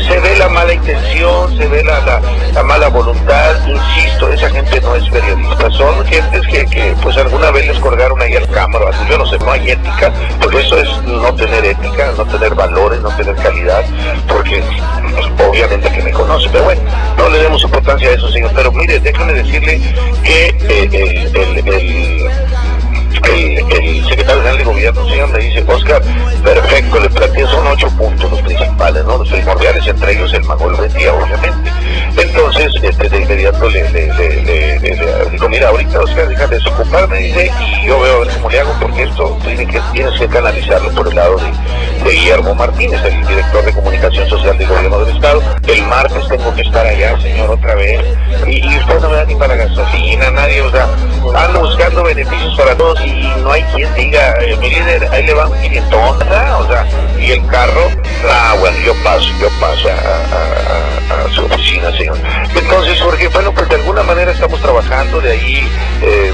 se 0.07 0.19
ve 0.19 0.35
la 0.37 0.49
mala 0.49 0.73
intención, 0.73 1.57
se 1.57 1.67
ve 1.67 1.83
la, 1.83 2.21
la, 2.53 2.63
mala 2.63 2.89
voluntad, 2.89 3.55
insisto, 3.67 4.31
esa 4.31 4.49
gente 4.49 4.79
no 4.81 4.95
es 4.95 5.07
periodista, 5.09 5.71
son 5.71 6.05
gentes 6.05 6.45
que, 6.47 6.65
que 6.65 6.95
pues 7.01 7.17
alguna 7.17 7.51
vez 7.51 7.67
les 7.67 7.79
colgaron 7.79 8.21
ahí 8.21 8.35
al 8.35 8.47
cámara, 8.49 8.91
yo 9.09 9.17
no 9.17 9.25
sé, 9.25 9.37
no 9.39 9.51
hay 9.51 9.71
ética, 9.71 10.13
porque 10.41 10.59
eso 10.59 10.77
es 10.77 11.01
no 11.03 11.33
tener 11.35 11.65
ética, 11.65 12.13
no 12.17 12.25
tener 12.25 12.53
valores, 12.53 13.01
no 13.01 13.09
tener 13.15 13.35
calidad, 13.35 13.83
porque 14.27 14.63
pues, 15.15 15.49
obviamente 15.49 15.91
que 15.91 16.03
me 16.03 16.11
conoce, 16.11 16.49
pero 16.51 16.65
bueno, 16.65 16.81
no 17.17 17.29
le 17.29 17.39
demos 17.39 17.63
importancia 17.63 18.09
a 18.09 18.13
eso, 18.13 18.29
señor, 18.31 18.51
pero 18.55 18.71
mire, 18.71 18.99
déjame 18.99 19.33
decirle 19.33 19.81
que 20.23 20.55
eh, 20.69 21.29
el, 21.33 22.44
secretario 23.15 24.41
general 24.41 24.57
de 24.57 24.63
gobierno, 24.63 25.09
señor, 25.09 25.29
me 25.29 25.39
dice, 25.39 25.63
Oscar, 25.67 26.01
perfecto, 26.43 26.99
le 26.99 27.09
planteé, 27.09 27.45
son 27.47 27.67
ocho 27.67 27.89
puntos 27.97 28.31
los 28.31 28.41
principales, 28.41 29.03
¿no? 29.05 29.17
Los 29.17 29.29
primordiales, 29.29 29.87
entre 29.87 30.13
ellos 30.13 30.33
el 30.33 30.43
Magol 30.43 30.75
Bendía, 30.75 31.13
obviamente. 31.13 31.71
Entonces, 32.17 32.71
este, 32.81 33.09
de 33.09 33.21
inmediato 33.21 33.69
le, 33.69 33.89
le, 33.89 34.13
le, 34.13 34.79
le, 34.79 35.29
digo, 35.31 35.49
mira, 35.49 35.69
ahorita 35.69 35.99
Oscar, 36.01 36.27
deja 36.27 36.47
de 36.47 36.55
desocuparme, 36.57 37.17
dice, 37.17 37.51
y 37.81 37.87
yo 37.87 37.99
veo 37.99 38.15
a 38.15 38.19
ver 38.19 38.33
cómo 38.35 38.49
le 38.49 38.59
hago, 38.59 38.73
porque 38.79 39.03
esto 39.03 39.37
tiene 39.43 39.67
que, 39.67 39.81
tienes 39.93 40.19
que 40.19 40.27
canalizarlo 40.27 40.89
por 40.91 41.07
el 41.07 41.15
lado 41.15 41.37
de, 41.37 41.51
Guillermo 42.05 42.53
Martínez, 42.53 43.03
el 43.03 43.25
director 43.25 43.65
de 43.65 43.73
comunicación 43.73 44.29
social 44.29 44.55
del 44.57 44.67
gobierno 44.67 44.99
del 44.99 45.15
estado. 45.15 45.41
El 45.67 45.81
martes 45.87 46.27
tengo 46.27 46.53
que 46.53 46.61
estar 46.61 46.85
allá, 46.85 47.19
señor, 47.19 47.49
otra 47.49 47.73
vez, 47.75 48.05
y, 48.45 48.63
y 48.63 48.77
usted 48.77 48.99
no 49.01 49.09
me 49.09 49.15
da 49.15 49.25
ni 49.25 49.35
para 49.35 49.55
gasolina, 49.55 50.29
nadie, 50.29 50.61
o 50.61 50.69
sea, 50.69 50.87
ando 51.35 51.61
buscando 51.61 52.03
beneficios 52.03 52.55
para 52.55 52.75
todos 52.77 52.99
y 53.05 53.41
no 53.41 53.51
hay 53.51 53.63
quien 53.63 53.93
diga, 53.95 54.35
eh, 54.41 54.55
mi 54.57 54.69
líder, 54.69 55.07
ahí 55.11 55.25
le 55.25 55.33
va 55.33 55.47
un 55.47 55.61
500, 55.61 55.93
o 55.93 56.67
sea, 56.67 56.85
y 57.19 57.31
el 57.31 57.45
carro, 57.47 57.89
ah, 58.29 58.55
bueno, 58.59 58.77
yo 58.85 58.93
paso, 59.03 59.27
yo 59.39 59.49
paso 59.59 59.89
a, 59.89 61.33
su 61.33 61.45
oficina, 61.45 61.91
señor. 61.97 62.17
Entonces, 62.55 62.99
Jorge, 63.01 63.27
bueno, 63.29 63.51
pues 63.51 63.67
de 63.69 63.75
alguna 63.75 64.03
manera 64.03 64.31
estamos 64.31 64.59
trabajando, 64.61 65.21
de 65.21 65.31
ahí 65.31 65.67
eh, 66.01 66.31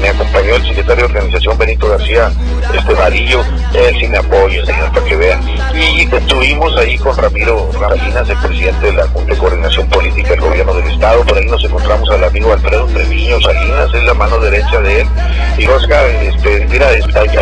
me, 0.00 0.08
acompañó 0.08 0.56
el 0.56 0.62
secretario 0.66 1.06
de 1.08 1.14
organización 1.14 1.58
Benito 1.58 1.88
García, 1.88 2.30
este 2.74 2.94
Varillo, 2.94 3.44
él 3.74 3.96
sí 3.98 4.06
me 4.08 4.18
apoya, 4.18 4.64
señor, 4.64 4.92
para 4.92 5.04
que 5.04 5.16
vean. 5.16 5.40
Y 5.74 6.02
estuvimos 6.14 6.76
ahí 6.76 6.98
con 6.98 7.16
Ramiro 7.16 7.70
Salinas, 7.72 8.28
el 8.28 8.36
presidente 8.38 8.86
de 8.86 8.92
la 8.92 9.06
Junta 9.08 9.32
de 9.32 9.38
Coordinación 9.38 9.88
Política 9.88 10.30
del 10.30 10.40
Gobierno 10.40 10.74
del 10.74 10.90
Estado, 10.92 11.24
por 11.24 11.38
ahí 11.38 11.46
nos 11.46 11.64
encontramos 11.64 12.10
al 12.10 12.24
amigo 12.24 12.52
Alfredo 12.52 12.86
Treviño 12.86 13.40
Salinas, 13.40 13.94
es 13.94 14.04
la 14.04 14.14
mano 14.14 14.38
derecha 14.38 14.80
de 14.80 15.02
él, 15.02 15.08
y 15.58 15.66
Oscar, 15.72 16.04
este, 16.06 16.66
mira, 16.66 16.88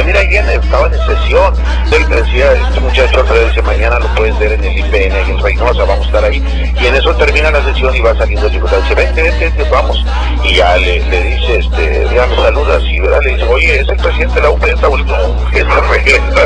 mira, 0.04 0.20
ahí 0.20 0.36
estaban 0.36 0.92
en 0.92 1.00
sesión, 1.00 1.54
él 1.92 2.08
decía, 2.08 2.52
este 2.52 2.80
muchacho 2.80 3.20
Alfredo 3.20 3.48
dice, 3.48 3.62
mañana 3.62 3.98
lo 3.98 4.06
puedes 4.14 4.38
ver 4.38 4.52
en 4.52 4.64
el 4.64 4.78
IPN, 4.78 5.30
en 5.30 5.38
Reynosa, 5.42 5.84
vamos 5.84 6.04
a 6.04 6.06
estar 6.06 6.24
ahí, 6.24 6.42
y 6.80 6.86
en 6.86 6.94
eso 6.94 7.14
termina 7.16 7.50
la 7.50 7.62
sesión 7.64 7.94
y 7.94 8.00
va 8.00 8.14
saliendo 8.16 8.46
el 8.46 8.52
diputado, 8.52 8.80
dice, 8.82 8.94
vente, 8.94 9.22
vente, 9.22 9.64
vamos, 9.70 10.04
y 10.44 10.54
ya 10.54 10.76
le, 10.76 11.00
le 11.06 11.22
dice, 11.24 11.58
este, 11.58 12.06
ya 12.14 12.26
me 12.26 12.36
saluda 12.36 12.76
así, 12.76 13.00
¿verdad? 13.00 13.20
Le 13.24 13.34
dice, 13.34 13.44
oye, 13.44 13.80
es 13.80 13.88
el 13.88 13.96
presidente 13.96 14.34
de 14.36 14.42
la 14.42 14.50
UP, 14.50 14.64
está 14.64 14.88
regresa, 15.90 16.44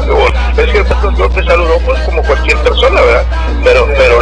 es 0.56 0.70
que 0.70 0.84
yo 1.18 1.28
te 1.28 1.44
saludó 1.44 1.78
pues 1.80 2.00
como 2.00 2.22
cualquier 2.22 2.56
persona, 2.58 3.00
¿verdad? 3.00 3.24
Pero, 3.62 3.86
pero, 3.96 4.20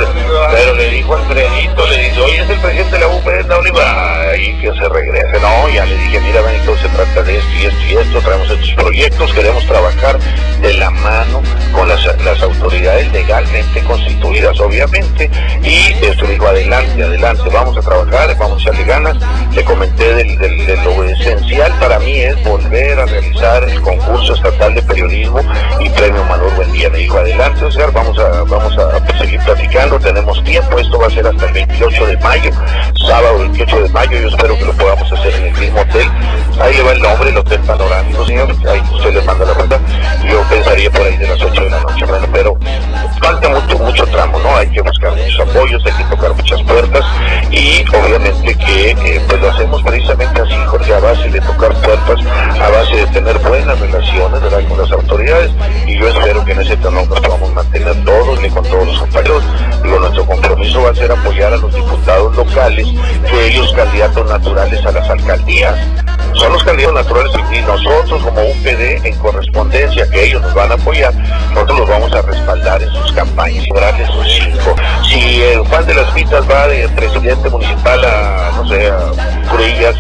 pero 0.51 0.75
le 0.75 0.91
dijo 0.91 1.15
al 1.15 1.23
crédito, 1.29 1.87
le 1.87 1.99
dice, 1.99 2.21
oye, 2.21 2.43
es 2.43 2.51
el 2.51 2.59
presidente 2.59 2.93
de 2.93 2.99
la 2.99 3.09
UP, 3.09 3.27
está 3.27 4.37
y 4.37 4.53
que 4.61 4.73
se 4.73 4.89
regrese, 4.89 5.41
no, 5.41 5.69
ya 5.69 5.85
le 5.85 5.97
dije, 5.97 6.21
mira, 6.21 6.41
Benito, 6.43 6.77
se 6.79 6.89
trata 6.89 7.23
de 7.23 7.39
esto 7.39 7.52
y 7.61 7.67
esto 7.67 7.81
y 7.89 7.97
esto, 7.97 8.21
traemos 8.21 8.51
estos 8.51 8.71
proyectos, 8.73 9.33
queremos 9.33 9.65
trabajar 9.67 10.19
de 10.61 10.75
la 10.75 10.91
mano 10.91 11.43
con 11.73 11.89
las, 11.89 12.05
las 12.25 12.43
autoridades 12.43 13.11
legalmente 13.13 13.83
constituidas, 13.85 14.59
obviamente, 14.61 15.31
y 15.63 15.93
esto 16.05 16.27
dijo, 16.27 16.47
adelante, 16.47 17.03
adelante, 17.03 17.43
vamos 17.53 17.77
a 17.77 17.81
trabajar, 17.81 18.37
vamos 18.39 18.59
a 18.59 18.63
echarle 18.63 18.85
ganas, 18.85 19.17
le 19.53 19.65
comenté 19.65 20.15
del, 20.15 20.39
del, 20.39 20.83
lo 20.85 21.05
esencial 21.05 21.73
para 21.79 21.99
mí 21.99 22.21
es 22.21 22.43
volver 22.45 22.99
a 22.99 23.07
realizar 23.07 23.65
el 23.65 23.81
concurso 23.81 24.35
estatal 24.35 24.75
de 24.75 24.83
periodismo 24.83 25.41
y 25.81 25.89
premio 25.91 26.25
Manuel 26.25 26.55
Buendía, 26.55 26.91
me 26.91 26.99
dijo, 26.99 27.19
adelante, 27.19 27.65
Oscar, 27.65 27.93
vamos 27.93 28.19
a, 28.19 28.43
vamos 28.45 28.77
a 28.79 29.19
seguir 29.19 29.41
platicando, 29.41 29.99
tenemos 29.99 30.43
tiempo, 30.45 30.79
esto 30.79 30.99
va 30.99 31.07
a 31.07 31.11
ser 31.11 31.27
hasta 31.27 31.47
el 31.47 31.53
28 31.53 32.07
de 32.07 32.17
mayo, 32.19 32.51
sábado 33.07 33.39
28 33.39 33.83
de 33.83 33.89
mayo, 33.89 34.19
yo 34.19 34.29
espero 34.29 34.57
que 34.57 34.65
lo 34.65 34.73
podamos 34.73 35.13
hacer 35.13 35.35
en 35.35 35.47
el 35.47 35.61
mismo 35.61 35.81
hotel, 35.81 36.09
ahí 36.61 36.77
le 36.77 36.83
va 36.83 36.93
el 36.93 37.03
nombre, 37.03 37.31
el 37.31 37.39
hotel 37.43 37.61
panorámico, 37.61 38.25
señor, 38.25 38.55
ahí 38.69 38.83
usted 38.95 39.15
le 39.15 39.23
manda 39.23 39.45
la 39.45 39.55
cuenta, 39.55 39.79
yo 40.29 40.43
pensaría 40.49 40.91
por 40.91 41.03
ahí 41.03 41.17
de 41.17 41.27
las 41.27 41.43
8 41.43 41.65
de 41.65 41.71
la 41.71 41.81
noche, 41.81 42.07
pero 42.33 42.57
falta 43.21 43.49
mucho, 43.49 43.79
mucho 43.79 44.07
tramo, 44.07 44.39
¿no? 44.39 44.57
Hay 44.57 44.69
que 44.69 44.81
buscar 44.81 45.15
muchos 45.15 45.41
apoyos, 45.41 45.83
hay 45.85 45.93
que 45.93 46.05
tocar 46.05 46.35
muchas 46.35 46.63
puertas 46.63 47.05
y 47.51 47.85
obviamente 47.89 48.55
que 48.55 48.91
eh, 48.91 49.21
pues 49.29 49.41
lo 49.41 49.51
hacemos 49.51 49.83
precisamente 49.83 50.41
así, 50.41 50.55
Jorge, 50.67 50.95
a 50.95 51.01
base 51.01 51.31
de 51.31 51.41
tocar 51.41 51.75
puertas, 51.83 52.21
a 52.61 52.71
base 52.71 52.97
de 52.97 53.07
tener 53.07 53.39
buenas 53.39 53.79
relaciones, 53.79 54.43
¿verdad? 54.43 54.69
Con 54.69 54.79
las 54.79 54.93
autoridades 54.93 55.51
y 55.87 55.99
yo 55.99 56.09
espero 56.09 56.45
que 56.45 56.53
en 56.53 56.61
ese 56.61 56.77
tono 56.77 57.05
nos 57.05 57.21
podamos 57.21 57.53
mantener 57.53 58.05
todos 58.05 58.45
y 58.45 58.49
con 58.51 58.65
todos 58.65 58.87
los 58.87 58.99
compañeros. 59.01 59.43
Digo, 59.83 59.99
nuestro 59.99 60.27
compromiso 60.27 60.83
va 60.83 60.91
a 60.91 60.95
ser 60.95 61.11
apoyar 61.11 61.53
a 61.53 61.57
los 61.57 61.75
diputados 61.75 62.37
locales, 62.37 62.87
que 63.29 63.47
ellos 63.47 63.73
candidatos 63.73 64.29
naturales 64.31 64.85
a 64.87 64.93
las 64.93 65.11
alcaldías, 65.11 65.77
son 66.35 66.53
los 66.53 66.65
candidatos 66.65 66.95
naturales 66.95 67.33
y 67.53 67.61
nosotros 67.61 68.23
como 68.23 68.43
UPD 68.43 69.05
en 69.05 69.17
correspondencia 69.19 70.09
que 70.11 70.25
ellos 70.25 70.43
nos 70.43 70.55
van 70.55 70.71
a 70.71 70.75
apoyar, 70.75 71.13
nosotros 71.51 71.81
los 71.81 71.89
vamos 71.89 72.13
a 72.13 72.23
respaldar 72.23 72.83
en 72.83 72.91
sus 72.91 73.13
campañas 73.13 73.65
y 73.67 73.73
darles 73.73 74.09
un 74.11 74.25
cinco. 74.25 74.75
Si 75.09 75.43
el 75.43 75.61
Juan 75.61 75.87
de 75.87 75.95
las 75.95 76.11
Pitas 76.13 76.49
va 76.51 76.69
de 76.69 76.89
presidente 76.91 77.49
municipal 77.49 78.05
a, 78.05 78.53
no 78.57 78.69
sé, 78.69 78.89
a 78.89 79.49
Curillas, 79.51 79.97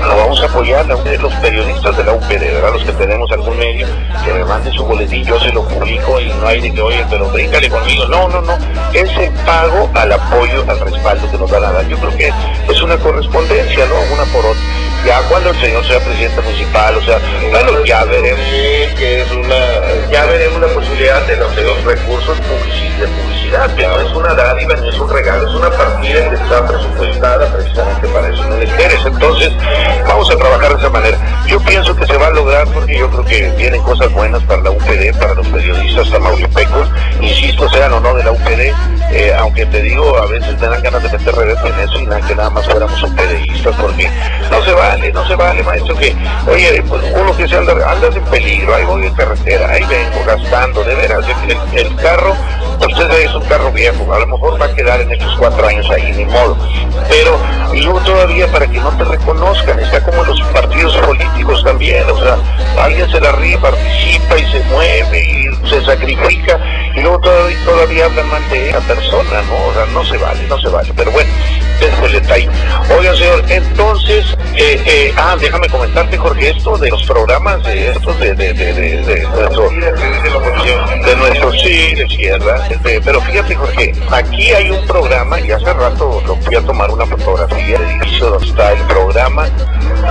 lo 0.00 0.16
vamos 0.16 0.40
a 0.42 0.46
apoyar 0.46 0.80
a 0.80 0.84
los 0.84 1.34
periodistas 1.34 1.96
de 1.96 2.04
la 2.04 2.12
UPD, 2.12 2.40
¿verdad? 2.40 2.72
Los 2.72 2.84
que 2.84 2.92
tenemos 2.92 3.30
algún 3.30 3.56
medio, 3.56 3.86
que 4.24 4.32
me 4.32 4.44
mande 4.44 4.70
su 4.72 4.84
boletín, 4.84 5.24
yo 5.24 5.38
se 5.40 5.52
lo 5.52 5.66
publico 5.66 6.20
y 6.20 6.28
no 6.28 6.46
hay 6.46 6.60
de 6.60 6.72
que, 6.72 6.80
oye, 6.80 7.04
pero 7.08 7.28
bríncale 7.30 7.68
conmigo. 7.68 8.06
No, 8.06 8.28
no, 8.28 8.40
no. 8.42 8.58
Es 8.92 9.10
el 9.16 9.30
pago 9.44 9.90
al 9.94 10.12
apoyo, 10.12 10.64
al 10.68 10.80
respaldo 10.80 11.30
que 11.30 11.38
nos 11.38 11.50
van 11.50 11.64
a 11.64 11.72
dar. 11.72 11.88
Yo 11.88 11.96
creo 11.98 12.16
que 12.16 12.32
es 12.68 12.82
una 12.82 12.96
correspondencia, 12.98 13.86
¿no? 13.86 14.14
Una 14.14 14.24
por 14.32 14.44
otra. 14.44 14.62
Ya 15.04 15.20
cuando 15.28 15.50
el 15.50 15.60
señor 15.60 15.84
sea 15.86 16.00
presidente 16.00 16.40
municipal, 16.40 16.96
o 16.96 17.02
sea, 17.02 17.18
bueno, 17.50 17.84
ya 17.84 18.04
veremos. 18.04 18.40
que 18.96 19.20
es 19.20 19.30
una, 19.32 19.54
ya 20.10 20.24
veremos 20.24 20.62
la 20.62 20.68
posibilidad 20.68 21.20
de 21.26 21.36
los, 21.36 21.54
recursos 21.84 22.38
de 22.38 23.06
publicidad, 23.06 23.74
que 23.74 23.82
no 23.82 24.00
es 24.00 24.14
una 24.14 24.32
dádiva 24.32 24.74
ni 24.76 24.88
es 24.88 24.98
un 24.98 25.10
regalo, 25.10 25.46
es 25.46 25.54
una 25.54 25.70
partida 25.70 26.30
que 26.30 26.36
está 26.36 26.66
presupuestada 26.66 27.52
precisamente 27.52 28.08
para 28.08 28.28
eso, 28.28 28.44
no 28.44 28.56
le 28.56 28.66
quieres. 28.66 29.04
Entonces, 29.04 29.52
vamos 30.06 30.30
a 30.30 30.36
trabajar 30.36 30.72
de 30.72 30.78
esa 30.78 30.90
manera. 30.90 31.18
Yo 31.46 31.60
pienso 31.60 31.94
que 31.94 32.06
se 32.06 32.16
va 32.16 32.28
a 32.28 32.30
lograr 32.30 32.66
porque 32.68 32.98
yo 32.98 33.10
creo 33.10 33.24
que 33.24 33.50
vienen 33.56 33.82
cosas 33.82 34.12
buenas 34.12 34.42
para 34.44 34.62
la 34.62 34.70
UPD, 34.70 35.16
para 35.18 35.34
los 35.34 35.46
periodistas 35.48 36.10
tamaulipecos, 36.10 36.88
insisto, 37.20 37.68
sean 37.70 37.92
o 37.92 38.00
no 38.00 38.14
de 38.14 38.24
la 38.24 38.32
UPD, 38.32 38.72
eh, 39.10 39.34
aunque 39.38 39.66
te 39.66 39.82
digo, 39.82 40.16
a 40.18 40.26
veces 40.26 40.58
me 40.60 40.66
dan 40.66 40.82
ganas 40.82 41.02
de 41.02 41.08
meter 41.10 41.34
reverso 41.34 41.66
en 41.66 41.80
eso 41.80 41.98
y 42.00 42.06
nada, 42.06 42.26
que 42.26 42.34
nada 42.34 42.50
más 42.50 42.64
fuéramos 42.66 43.00
PDistas, 43.00 43.76
porque 43.76 44.10
no 44.50 44.64
se 44.64 44.72
vale, 44.72 45.12
no 45.12 45.26
se 45.26 45.34
vale, 45.34 45.62
maestro, 45.62 45.94
que, 45.96 46.14
oye, 46.46 46.82
pues 46.88 47.02
uno 47.14 47.36
que 47.36 47.46
se 47.46 47.56
anda, 47.56 47.72
andas 47.90 48.16
en 48.16 48.24
peligro, 48.24 48.74
ahí 48.74 48.84
voy 48.84 49.06
en 49.06 49.14
carretera, 49.14 49.70
ahí 49.70 49.84
vengo 49.84 50.24
gastando, 50.26 50.82
de 50.84 50.94
veras, 50.94 51.24
el, 51.48 51.78
el 51.78 51.96
carro, 51.96 52.34
usted 52.80 53.08
viejo, 53.74 54.12
a 54.12 54.20
lo 54.20 54.26
mejor 54.26 54.60
va 54.60 54.66
a 54.66 54.74
quedar 54.74 55.00
en 55.00 55.12
estos 55.12 55.36
cuatro 55.36 55.66
años 55.66 55.88
ahí, 55.90 56.12
ni 56.12 56.24
modo, 56.24 56.56
pero 57.08 57.38
luego 57.74 58.00
todavía 58.00 58.46
para 58.48 58.66
que 58.66 58.78
no 58.78 58.90
te 58.96 59.04
reconozcan, 59.04 59.78
está 59.78 60.02
como 60.02 60.24
los 60.24 60.40
partidos 60.52 60.96
políticos 60.98 61.62
también, 61.64 62.08
o 62.08 62.18
sea, 62.18 62.38
alguien 62.80 63.10
se 63.10 63.20
la 63.20 63.32
ríe, 63.32 63.58
participa 63.58 64.38
y 64.38 64.50
se 64.50 64.60
mueve 64.64 65.20
y 65.20 65.68
se 65.68 65.84
sacrifica 65.84 66.58
y 66.94 67.00
luego 67.00 67.20
todavía, 67.20 67.58
todavía 67.64 68.04
hablan 68.06 68.30
mal 68.30 68.48
de 68.50 68.70
esa 68.70 68.80
persona, 68.80 69.42
¿no? 69.42 69.66
O 69.68 69.74
sea, 69.74 69.86
no 69.92 70.04
se 70.04 70.16
vale, 70.16 70.46
no 70.48 70.58
se 70.58 70.68
vale, 70.68 70.92
pero 70.96 71.10
bueno, 71.10 71.30
Oiga, 72.98 73.14
señor, 73.14 73.44
entonces, 73.48 74.24
eh, 74.56 74.80
eh, 74.86 75.14
ah, 75.16 75.36
déjame 75.40 75.68
comentarte, 75.68 76.16
Jorge, 76.16 76.50
esto 76.50 76.76
de 76.78 76.90
los 76.90 77.02
programas 77.04 77.62
de 77.64 77.90
estos 77.90 78.18
de, 78.18 78.34
de, 78.34 78.52
de, 78.52 78.72
de, 78.72 79.02
de 79.02 79.22
nuestro, 79.28 79.70
de 79.70 81.16
nuestro, 81.16 81.52
sí, 81.52 81.94
de 81.94 82.06
izquierda, 82.06 82.66
este, 82.70 83.00
pero 83.00 83.20
fíjate, 83.20 83.54
Jorge, 83.54 83.92
aquí 84.10 84.52
hay 84.52 84.70
un 84.70 84.86
programa, 84.86 85.40
y 85.40 85.50
hace 85.50 85.72
rato 85.72 86.22
lo 86.26 86.36
fui 86.36 86.56
a 86.56 86.62
tomar 86.62 86.90
una 86.90 87.06
fotografía 87.06 87.78
del 87.78 87.90
edificio 87.90 88.30
donde 88.30 88.46
está 88.46 88.72
el 88.72 88.82
programa 88.82 89.48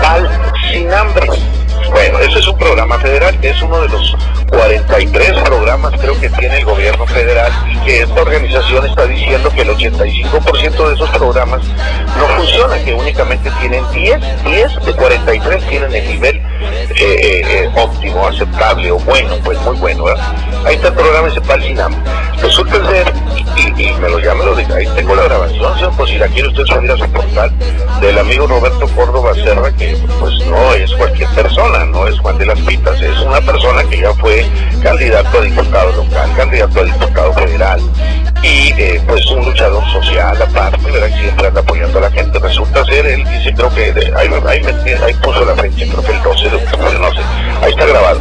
Pal 0.02 0.30
Sin 0.72 0.92
Hambre. 0.94 1.30
Bueno, 1.94 2.20
ese 2.20 2.40
es 2.40 2.48
un 2.48 2.58
programa 2.58 2.98
federal, 2.98 3.38
es 3.44 3.62
uno 3.62 3.80
de 3.82 3.88
los 3.88 4.16
43 4.50 5.42
programas 5.42 5.94
creo 6.02 6.20
que 6.20 6.30
tiene 6.30 6.58
el 6.58 6.66
gobierno 6.66 7.06
federal 7.06 7.52
y 7.72 7.78
que 7.86 8.02
esta 8.02 8.22
organización 8.22 8.86
está 8.86 9.06
diciendo 9.06 9.50
que 9.52 9.62
el 9.62 9.70
85% 9.70 10.88
de 10.88 10.94
esos 10.96 11.10
programas 11.12 11.62
no 12.18 12.28
funcionan, 12.36 12.84
que 12.84 12.94
únicamente 12.94 13.52
tienen 13.62 13.84
10, 13.92 14.44
10 14.44 14.86
de 14.86 14.94
43 14.94 15.68
tienen 15.68 15.94
el 15.94 16.08
nivel 16.08 16.36
eh, 16.36 17.42
eh, 17.46 17.70
óptimo, 17.76 18.28
aceptable 18.28 18.92
o 18.92 18.98
bueno, 19.00 19.36
pues 19.44 19.60
muy 19.62 19.76
bueno. 19.78 20.06
Ahí 20.66 20.76
está 20.76 20.88
el 20.88 20.94
programa 20.94 21.28
ese 21.28 21.42
Sinam. 21.68 21.94
Resulta 22.42 22.90
ser, 22.90 23.14
y, 23.56 23.82
y, 23.82 23.94
me 23.96 24.10
lo 24.10 24.20
llama, 24.20 24.46
lo 24.46 24.56
diga, 24.56 24.76
ahí 24.76 24.88
tengo 24.96 25.16
la 25.16 25.24
grabación, 25.24 25.74
señor, 25.76 25.94
pues 25.98 26.10
si 26.10 26.18
la 26.18 26.28
quiere 26.28 26.50
usted 26.50 26.66
subir 26.66 26.92
a 26.92 26.98
su 26.98 27.10
portal, 27.10 27.54
del 28.02 28.18
amigo 28.18 28.48
Roberto 28.48 28.88
Córdoba 28.90 29.34
Serra, 29.34 29.72
que 29.76 29.98
pues 30.20 30.46
no 30.48 30.74
es 30.74 30.92
cualquier 30.94 31.30
persona, 31.30 31.86
no 31.86 32.08
es 32.08 32.20
Juan 32.20 32.38
de 32.38 32.46
las 32.46 32.60
Pitas, 32.60 33.02
es 33.02 33.18
una 33.20 33.42
persona 33.42 33.84
que 33.86 34.00
ya 34.00 34.14
fue 34.16 34.46
candidato 34.82 35.40
a 35.40 35.42
diputado 35.42 35.92
local, 36.04 36.30
candidato 36.36 36.80
a 36.80 36.84
diputado 36.84 37.34
federal 37.34 37.82
y 38.44 38.74
eh, 38.78 39.02
pues 39.08 39.26
un 39.28 39.46
luchador 39.46 39.84
social 39.92 40.42
aparte, 40.42 40.92
¿verdad? 40.92 41.10
siempre 41.18 41.48
anda 41.48 41.62
apoyando 41.62 41.98
a 42.00 42.02
la 42.02 42.12
gente. 42.12 42.40
Resulta 42.40 42.84
ser, 42.86 43.06
él 43.06 43.24
dice, 43.24 43.54
creo 43.54 43.74
que 43.74 43.94
de, 43.94 44.14
ahí, 44.16 44.30
ahí, 44.48 44.62
ahí, 45.02 45.14
puso 45.16 45.46
la 45.46 45.56
fecha, 45.56 45.86
creo 45.90 46.04
que 46.04 46.12
el 46.12 46.24
12 46.24 46.50
de 46.50 46.56
octubre, 46.58 47.00
no 47.00 47.12
sé, 47.12 47.22
ahí 47.62 47.72
está 47.72 47.86
grabado. 47.86 48.20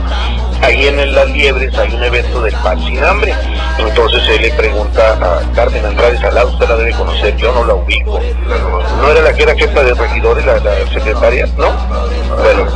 Ahí 0.63 0.87
en 0.87 1.13
Las 1.13 1.29
Liebres 1.31 1.77
hay 1.77 1.93
un 1.93 2.03
evento 2.03 2.41
del 2.41 2.55
pan 2.55 2.81
sin 2.81 3.03
hambre. 3.03 3.35
Entonces 3.79 4.23
él 4.29 4.43
le 4.43 4.53
pregunta 4.53 5.13
a 5.15 5.53
Carmen 5.55 5.85
Andrade 5.85 6.19
Salado, 6.19 6.51
usted 6.51 6.69
la 6.69 6.77
debe 6.77 6.93
conocer, 6.93 7.37
yo 7.37 7.53
no 7.53 7.65
la 7.65 7.75
ubico. 7.75 8.21
¿No 9.01 9.11
era 9.11 9.23
la 9.23 9.35
que 9.35 9.43
era 9.43 9.57
jefa 9.57 9.83
de 9.83 9.93
regidores, 9.95 10.47
la, 10.47 10.59
la 10.59 10.87
secretaria? 10.93 11.47
¿No? 11.57 11.73
Bueno, 12.43 12.67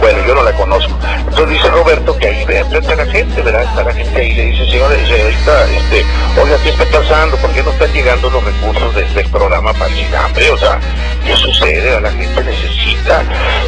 bueno, 0.00 0.18
yo 0.26 0.34
no 0.34 0.42
la 0.42 0.52
conozco. 0.52 0.92
Entonces 1.18 1.48
dice 1.50 1.68
Roberto 1.68 2.16
que 2.16 2.28
ahí 2.28 2.44
ve 2.44 2.64
frente 2.64 2.92
a 2.92 2.96
la 2.96 3.06
gente, 3.06 3.42
¿verdad? 3.42 3.62
Está 3.62 3.84
la 3.84 3.92
gente 3.92 4.20
ahí, 4.20 4.34
le 4.34 4.44
dice, 4.46 4.70
señora, 4.70 4.94
dice, 4.94 5.22
ahorita, 5.22 5.64
este, 5.64 6.04
oiga, 6.40 6.56
¿qué 6.62 6.68
está 6.70 6.84
pasando? 6.86 7.36
¿Por 7.36 7.50
qué 7.50 7.62
no 7.62 7.70
están 7.70 7.92
llegando 7.92 8.30
los 8.30 8.44
recursos 8.44 8.94
de, 8.94 9.04
del 9.08 9.28
programa 9.30 9.72
para 9.72 9.94
sin 9.94 10.14
hambre? 10.14 10.50
O 10.50 10.58
sea, 10.58 10.78
¿qué 11.24 11.36
sucede? 11.36 12.00
La 12.00 12.10
gente 12.10 12.44
necesita. 12.44 13.22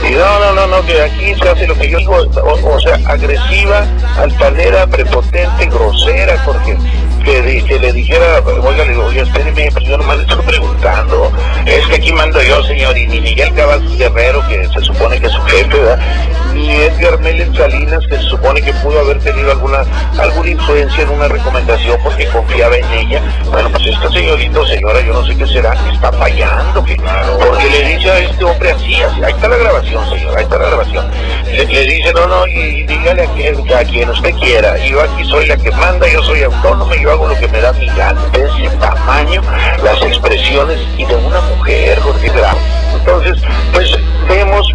Y 0.09 0.12
no, 0.12 0.38
no, 0.40 0.52
no, 0.55 0.67
no, 0.67 0.87
que 0.87 1.02
aquí 1.02 1.35
se 1.35 1.49
hace 1.49 1.67
lo 1.67 1.76
que 1.76 1.90
yo 1.90 1.99
digo, 1.99 2.17
o, 2.17 2.75
o 2.75 2.81
sea, 2.81 2.99
agresiva, 3.07 3.87
altanera, 4.17 4.87
prepotente, 4.87 5.67
grosera, 5.67 6.43
porque 6.45 6.76
que, 7.23 7.79
le 7.79 7.93
dijera, 7.93 8.41
oiga, 8.62 8.85
le 8.85 8.91
digo, 8.91 9.05
oye, 9.05 9.21
espéreme, 9.23 9.71
pues 9.73 9.85
yo 9.85 9.99
nomás 9.99 10.19
le 10.19 10.23
estoy 10.23 10.45
preguntando. 10.45 11.33
Es 11.67 11.87
que 11.87 11.95
aquí 11.97 12.12
mando 12.12 12.43
yo, 12.43 12.62
señor, 12.65 12.97
y 12.97 13.07
ni 13.07 13.21
Miguel 13.21 13.53
Cavazos 13.55 13.97
Guerrero, 13.97 14.47
que 14.49 14.69
se 14.69 14.81
supone 14.81 15.21
que 15.21 15.27
es 15.27 15.33
su 15.33 15.41
jefe, 15.43 15.79
¿verdad? 15.79 16.00
Ni 16.60 16.76
Edgar 16.76 17.18
Salinas, 17.56 18.06
que 18.06 18.16
se 18.16 18.23
supone 18.25 18.60
que 18.60 18.73
pudo 18.75 19.00
haber 19.00 19.18
tenido 19.20 19.50
alguna 19.50 19.84
alguna 20.18 20.50
influencia 20.50 21.02
en 21.02 21.10
una 21.10 21.28
recomendación 21.28 21.99
porque 22.02 22.26
confiaba 22.28 22.76
en 22.76 22.84
ella. 22.92 23.23
Bueno, 23.50 23.70
pues 23.70 23.86
esta 23.86 24.10
señorita 24.10 24.60
o 24.60 24.66
señora, 24.66 25.00
yo 25.00 25.12
no 25.12 25.26
sé 25.26 25.36
qué 25.36 25.46
será, 25.46 25.75
está 25.92 26.12
fallando, 26.12 26.84
que, 26.84 26.96
porque 26.96 27.70
le 27.70 27.96
dice 27.96 28.10
a 28.10 28.18
este 28.18 28.44
hombre 28.44 28.73
así, 28.73 29.02
así, 29.02 29.23
ahí 29.23 29.32
está 29.32 29.49
la 29.49 29.56
grabación, 29.56 30.08
señor, 30.10 30.36
ahí 30.36 30.44
está 30.44 30.58
la 30.58 30.66
grabación. 30.66 31.10
Le, 31.46 31.66
dice, 31.66 32.12
no, 32.12 32.26
no, 32.26 32.46
y 32.46 32.82
dígale 32.84 33.23
a 33.23 33.26
quien, 33.32 33.73
a 33.73 33.84
quien 33.84 34.10
usted 34.10 34.34
quiera, 34.34 34.76
yo 34.86 35.00
aquí 35.00 35.25
soy 35.25 35.46
la 35.46 35.56
que 35.56 35.70
manda, 35.70 36.08
yo 36.08 36.23
soy 36.23 36.42
autónoma, 36.42 36.94
yo 36.96 37.10
hago 37.10 37.28
lo 37.28 37.38
que 37.38 37.49
me 37.49 37.60
da 37.60 37.73
mi 37.73 37.86
gana, 37.88 38.20
de 38.32 38.44
ese 38.44 38.76
tamaño, 38.76 39.42
las 39.82 40.02
expresiones 40.02 40.78
y 40.96 41.04
de 41.04 41.14
una 41.16 41.40
mujer, 41.40 41.99
Jorge 42.00 42.30
Bravo. 42.30 42.58
Entonces, 42.99 43.43
pues 43.73 43.91
vemos 44.29 44.67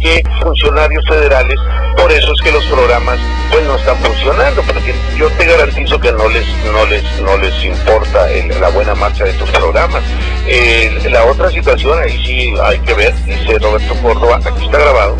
que 0.00 0.22
funcionarios 0.42 1.04
federales, 1.06 1.58
por 1.96 2.10
eso 2.12 2.32
es 2.32 2.40
que 2.42 2.52
los 2.52 2.64
programas 2.66 3.18
pues 3.50 3.64
no 3.64 3.76
están 3.76 3.96
funcionando, 3.96 4.62
porque 4.62 4.94
yo 5.16 5.28
te 5.30 5.46
garantizo 5.46 5.98
que 6.00 6.12
no 6.12 6.28
les 6.28 6.46
no 6.72 6.84
les 6.86 7.02
no 7.20 7.36
les 7.36 7.64
importa 7.64 8.30
el, 8.30 8.48
la 8.60 8.68
buena 8.68 8.94
marcha 8.94 9.24
de 9.24 9.30
estos 9.30 9.50
programas. 9.50 10.02
Eh, 10.46 11.08
la 11.10 11.24
otra 11.24 11.50
situación 11.50 11.98
ahí 11.98 12.22
sí 12.24 12.54
hay 12.62 12.78
que 12.80 12.94
ver, 12.94 13.14
dice 13.24 13.58
Roberto 13.58 13.94
Córdoba, 14.02 14.40
aquí 14.44 14.64
está 14.64 14.78
grabado, 14.78 15.16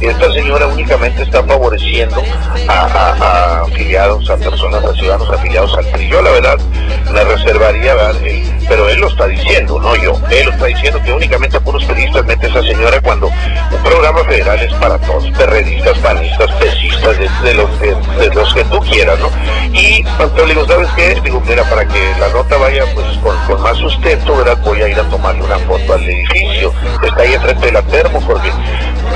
esta 0.00 0.32
señora 0.32 0.66
únicamente 0.66 1.22
está 1.22 1.42
favoreciendo 1.42 2.22
a, 2.68 3.62
afiliados, 3.62 4.28
a 4.28 4.36
personas, 4.36 4.84
a 4.84 4.92
ciudadanos 4.94 5.30
afiliados 5.30 5.76
al 5.76 5.86
PRI. 5.86 6.08
Yo 6.08 6.22
la 6.22 6.30
verdad 6.30 6.58
me 7.12 7.24
reservaría. 7.24 7.76
Pero 8.68 8.88
él 8.88 9.00
lo 9.00 9.08
está 9.08 9.26
diciendo, 9.26 9.78
no 9.80 9.94
yo. 9.96 10.20
Él 10.30 10.46
lo 10.46 10.52
está 10.52 10.66
diciendo 10.66 11.00
que 11.02 11.12
únicamente 11.12 11.56
a 11.56 11.60
puros 11.60 11.84
periodistas 11.84 12.24
mete 12.26 12.46
esa 12.48 12.62
señora 12.62 13.00
cuando 13.00 13.28
un 13.28 13.82
programa 13.84 14.24
federal 14.24 14.60
es 14.60 14.72
para 14.74 14.98
todos, 14.98 15.30
perredistas, 15.36 15.98
panistas, 15.98 16.50
pesistas, 16.52 17.16
de, 17.42 17.54
los, 17.54 17.80
de, 17.80 18.34
los 18.34 18.54
que 18.54 18.64
tú 18.64 18.80
quieras, 18.80 19.18
¿no? 19.20 19.30
Y 19.72 20.04
entonces 20.18 20.48
le 20.48 20.54
digo, 20.54 20.66
¿sabes 20.66 20.88
qué? 20.96 21.20
Digo, 21.22 21.42
mira, 21.46 21.62
para 21.64 21.86
que 21.86 22.12
la 22.18 22.28
nota 22.28 22.56
vaya 22.56 22.84
pues 22.94 23.06
con, 23.18 23.36
con 23.46 23.62
más 23.62 23.76
sustento, 23.78 24.36
¿verdad? 24.36 24.58
Voy 24.64 24.82
a 24.82 24.88
ir 24.88 24.98
a 24.98 25.04
tomarle 25.04 25.42
una 25.42 25.58
foto 25.60 25.94
al 25.94 26.02
edificio. 26.04 26.72
Está 27.02 27.22
ahí 27.22 27.34
enfrente 27.34 27.66
de 27.66 27.72
la 27.72 27.82
termo, 27.82 28.20
porque 28.26 28.50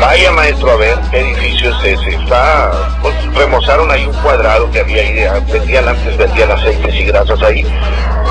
vaya 0.00 0.30
maestro 0.32 0.70
a 0.70 0.76
ver 0.76 0.98
qué 1.10 1.20
edificio 1.20 1.70
es 1.70 1.98
ese. 1.98 2.14
Está, 2.14 2.72
pues, 3.02 3.14
remozaron 3.34 3.90
ahí 3.90 4.06
un 4.06 4.14
cuadrado 4.22 4.70
que 4.70 4.80
había 4.80 5.02
ahí, 5.02 5.42
vendían 5.52 5.88
antes, 5.88 6.16
vendían 6.16 6.50
aceites 6.50 6.94
y 6.94 7.04
grasas 7.04 7.42
ahí, 7.42 7.64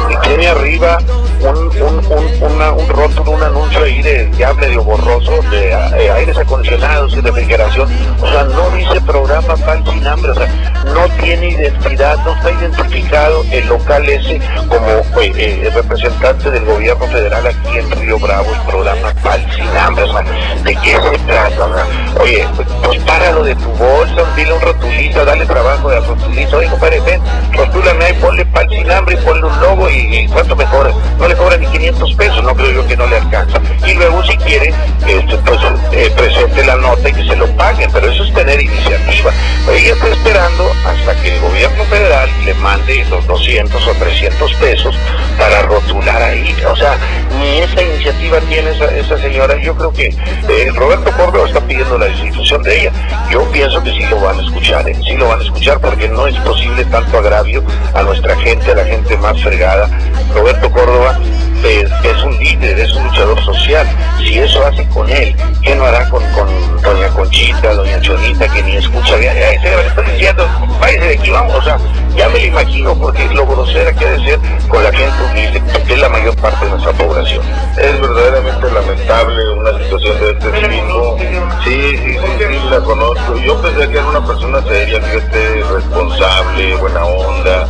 y 0.09 0.27
tiene 0.27 0.47
arriba 0.47 0.97
un, 1.41 1.57
un, 1.57 2.05
un, 2.05 2.51
una, 2.53 2.71
un 2.71 2.87
rótulo, 2.89 3.31
un 3.31 3.43
anuncio 3.43 3.83
ahí 3.83 4.01
de 4.01 4.29
ya 4.37 4.53
medio 4.53 4.83
borroso 4.83 5.41
de 5.49 5.69
eh, 5.71 6.11
aires 6.11 6.37
acondicionados 6.37 7.13
y 7.13 7.21
refrigeración. 7.21 7.89
O 8.21 8.27
sea, 8.27 8.43
no 8.43 8.69
dice 8.71 8.99
programa 9.01 9.55
pan 9.55 9.83
sin 9.85 10.05
hambre, 10.05 10.31
o 10.31 10.35
sea, 10.35 10.47
no 10.93 11.07
tiene 11.21 11.49
identidad, 11.49 12.17
no 12.25 12.33
está 12.33 12.51
identificado 12.51 13.43
el 13.51 13.67
local 13.67 14.09
ese 14.09 14.39
como 14.67 15.21
eh, 15.21 15.31
eh, 15.35 15.71
representante 15.73 16.51
del 16.51 16.65
gobierno 16.65 17.05
federal 17.07 17.47
aquí 17.47 17.77
en 17.77 17.91
Río 17.91 18.19
Bravo, 18.19 18.51
el 18.53 18.61
programa 18.61 19.13
pan 19.23 19.41
sin 19.55 19.77
hambre. 19.77 20.03
O 20.03 20.11
sea, 20.11 20.23
¿de 20.63 20.75
qué 20.75 20.91
se 20.91 21.17
trata? 21.25 21.67
Oye, 22.21 22.47
pues, 22.83 22.99
páralo 23.03 23.43
de 23.43 23.55
tu 23.55 23.69
bolsa, 23.71 24.23
dile 24.35 24.53
un 24.53 24.61
rotulito, 24.61 25.23
dale 25.23 25.45
trabajo 25.45 25.89
de 25.89 25.99
rotulito. 26.01 26.57
Oye, 26.57 26.67
compadre, 26.67 26.99
ven, 27.01 27.21
rotúlame 27.53 28.05
ahí, 28.05 28.13
ponle 28.13 28.45
pan 28.47 28.69
sin 28.69 28.91
hambre 28.91 29.15
y 29.15 29.25
ponle 29.25 29.45
un 29.45 29.59
logo 29.61 29.88
y, 29.89 30.27
¿cuánto 30.27 30.55
me? 30.55 30.65
No 31.17 31.27
le 31.27 31.35
cobran 31.35 31.59
ni 31.59 31.67
500 31.67 32.13
pesos, 32.15 32.43
no 32.43 32.55
creo 32.55 32.71
yo 32.71 32.87
que 32.87 32.95
no 32.95 33.07
le 33.07 33.17
alcanza. 33.17 33.59
Y 33.85 33.93
luego 33.95 34.23
si 34.23 34.37
quiere, 34.37 34.73
este, 35.07 35.37
pues 35.37 35.59
eh, 35.91 36.11
presente 36.15 36.63
la 36.63 36.75
nota 36.75 37.09
y 37.09 37.13
que 37.13 37.27
se 37.27 37.35
lo 37.35 37.47
paguen, 37.55 37.89
pero 37.91 38.09
eso 38.09 38.23
es 38.23 38.33
tener 38.33 38.61
iniciativa. 38.61 39.31
Ella 39.71 39.93
está 39.93 40.07
esperando 40.07 40.71
hasta 40.85 41.21
que 41.21 41.35
el 41.35 41.41
gobierno 41.41 41.83
federal 41.85 42.29
le 42.45 42.53
mande 42.55 43.05
los 43.09 43.25
200 43.27 43.87
o 43.87 43.93
300 43.93 44.53
pesos 44.55 44.95
para 45.37 45.61
rotular 45.63 46.21
ahí. 46.21 46.55
O 46.69 46.75
sea, 46.75 46.97
ni 47.39 47.59
esa 47.59 47.81
iniciativa 47.81 48.39
tiene 48.41 48.71
esa, 48.71 48.85
esa 48.85 49.17
señora. 49.17 49.57
Yo 49.61 49.75
creo 49.75 49.91
que 49.91 50.07
eh, 50.07 50.71
Roberto 50.75 51.11
Córdoba 51.11 51.47
está 51.47 51.61
pidiendo 51.61 51.97
la 51.97 52.05
destitución 52.05 52.63
de 52.63 52.81
ella. 52.81 52.91
Yo 53.31 53.43
pienso 53.51 53.83
que 53.83 53.91
sí 53.91 54.05
lo 54.09 54.19
van 54.19 54.39
a 54.39 54.43
escuchar, 54.43 54.87
¿eh? 54.89 54.95
sí 55.05 55.15
lo 55.15 55.27
van 55.27 55.39
a 55.39 55.43
escuchar 55.43 55.79
porque 55.79 56.07
no 56.07 56.27
es 56.27 56.35
posible 56.37 56.85
tanto 56.85 57.17
agravio 57.17 57.63
a 57.93 58.03
nuestra 58.03 58.35
gente, 58.37 58.71
a 58.71 58.75
la 58.75 58.85
gente 58.85 59.17
más 59.17 59.41
fregada. 59.41 59.78
Roberto 60.33 60.71
Córdoba 60.71 61.17
pues, 61.61 61.91
es 62.03 62.23
un 62.23 62.37
líder, 62.37 62.79
es 62.79 62.93
un 62.93 63.03
luchador 63.05 63.43
social. 63.43 63.87
Si 64.17 64.39
eso 64.39 64.65
hace 64.65 64.87
con 64.89 65.09
él, 65.09 65.35
¿qué 65.61 65.75
no 65.75 65.85
hará 65.85 66.09
con, 66.09 66.23
doña 66.81 67.07
Conchita, 67.09 67.73
doña 67.73 67.99
Chonita, 68.01 68.47
que 68.47 68.63
ni 68.63 68.77
escucha 68.77 69.15
bien? 69.17 69.33
Le 69.35 69.55
está 69.55 70.01
diciendo, 70.01 70.47
váyase 70.79 71.07
de 71.07 71.13
aquí, 71.15 71.29
vamos, 71.29 71.65
ya 72.15 72.29
me 72.29 72.39
lo 72.39 72.45
imagino 72.45 72.95
porque 72.95 73.25
lo 73.33 73.45
grosera 73.45 73.93
que 73.93 74.05
debe 74.05 74.25
ser 74.25 74.39
con 74.67 74.83
la 74.83 74.91
gente 74.91 75.61
que 75.89 75.93
es 75.93 75.99
la 75.99 76.09
mayor 76.09 76.35
parte 76.35 76.65
de 76.65 76.71
nuestra 76.71 76.93
población. 76.93 77.43
Es 77.77 77.99
verdaderamente 77.99 78.71
lamentable 78.71 79.49
una 79.53 79.71
situación 79.79 80.19
de 80.19 80.29
este 80.31 80.51
tipo. 80.51 81.17
Sí, 81.63 81.97
sí, 81.97 82.13
sí, 82.13 82.19
sí, 82.37 82.69
la 82.69 82.79
conozco. 82.81 83.37
Yo 83.37 83.59
pensé 83.61 83.89
que 83.89 83.97
era 83.97 84.05
una 84.07 84.25
persona 84.25 84.61
seria, 84.67 84.99
que 84.99 85.17
esté 85.17 85.63
responsable, 85.63 86.75
buena 86.75 87.05
onda. 87.05 87.67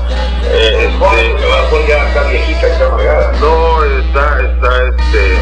Eh, 0.52 0.90
este, 0.90 1.40
no, 3.40 3.84
está, 3.86 4.42
está, 4.42 4.70
este, 4.90 5.34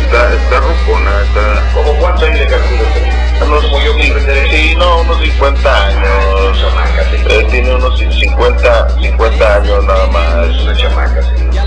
está, 0.00 0.32
está 0.32 0.60
rucona, 0.60 1.22
está... 1.22 1.62
¿Cómo 1.74 1.92
cuánto 2.00 2.24
hay 2.24 2.32
de 2.32 2.46
calculo 2.46 3.21
Unos, 3.44 3.64
sí, 4.50 4.74
no, 4.78 5.00
unos 5.00 5.18
50 5.20 5.86
años. 5.86 6.64
Él 7.28 7.46
tiene 7.48 7.74
unos 7.74 7.98
50, 7.98 8.88
50 9.00 9.54
años 9.56 9.84
nada 9.84 10.06
más. 10.08 10.48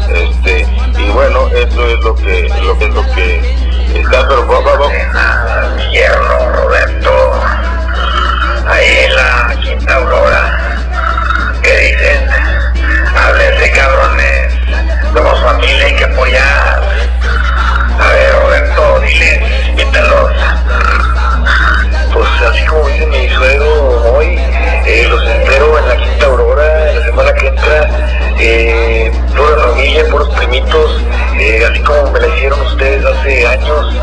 Este, 0.09 0.67
y 0.97 1.09
bueno, 1.09 1.47
eso 1.49 1.87
es 1.87 1.99
lo 1.99 2.15
que, 2.15 2.49
lo 2.63 2.77
que 2.77 2.87
lo 2.89 3.01
que 3.13 3.39
está, 3.93 4.27
pero 4.27 4.47
va, 4.47 4.59
va, 4.61 4.77
va. 4.77 4.93
nada, 5.13 5.75
mi 5.75 5.91
yerno 5.91 6.51
Roberto. 6.51 7.33
Ahí 8.67 8.97
en 9.05 9.15
la 9.15 9.55
Quinta 9.61 9.95
Aurora. 9.95 10.77
¿Qué 11.61 11.77
dicen? 11.77 12.27
Háblense, 13.15 13.71
cabrones. 13.71 14.53
Somos 15.13 15.41
familia, 15.41 15.85
hay 15.85 15.95
que 15.95 16.03
apoyar. 16.05 16.83
A 17.99 18.07
ver, 18.09 18.35
Roberto, 18.41 18.99
diles, 19.01 19.67
invítalos. 19.69 20.31
Así 22.35 22.65
como 22.65 22.87
dice 22.89 23.05
mi 23.07 23.29
suegro 23.29 24.13
hoy, 24.13 24.37
eh, 24.85 25.07
los 25.09 25.25
espero 25.25 25.79
en 25.79 25.87
la 25.87 25.97
Quinta 25.97 26.25
Aurora, 26.25 26.91
en 26.91 26.99
la 26.99 27.05
semana 27.05 27.33
que 27.33 27.47
entra. 27.47 28.09
Eh, 28.39 29.11
pura 29.35 29.57
familia, 29.69 30.05
puros 30.11 30.29
primitos, 30.35 31.01
eh, 31.39 31.65
así 31.65 31.79
como 31.81 32.11
me 32.11 32.19
la 32.19 32.27
hicieron 32.27 32.59
ustedes 32.59 33.05
hace 33.05 33.47
años. 33.47 33.95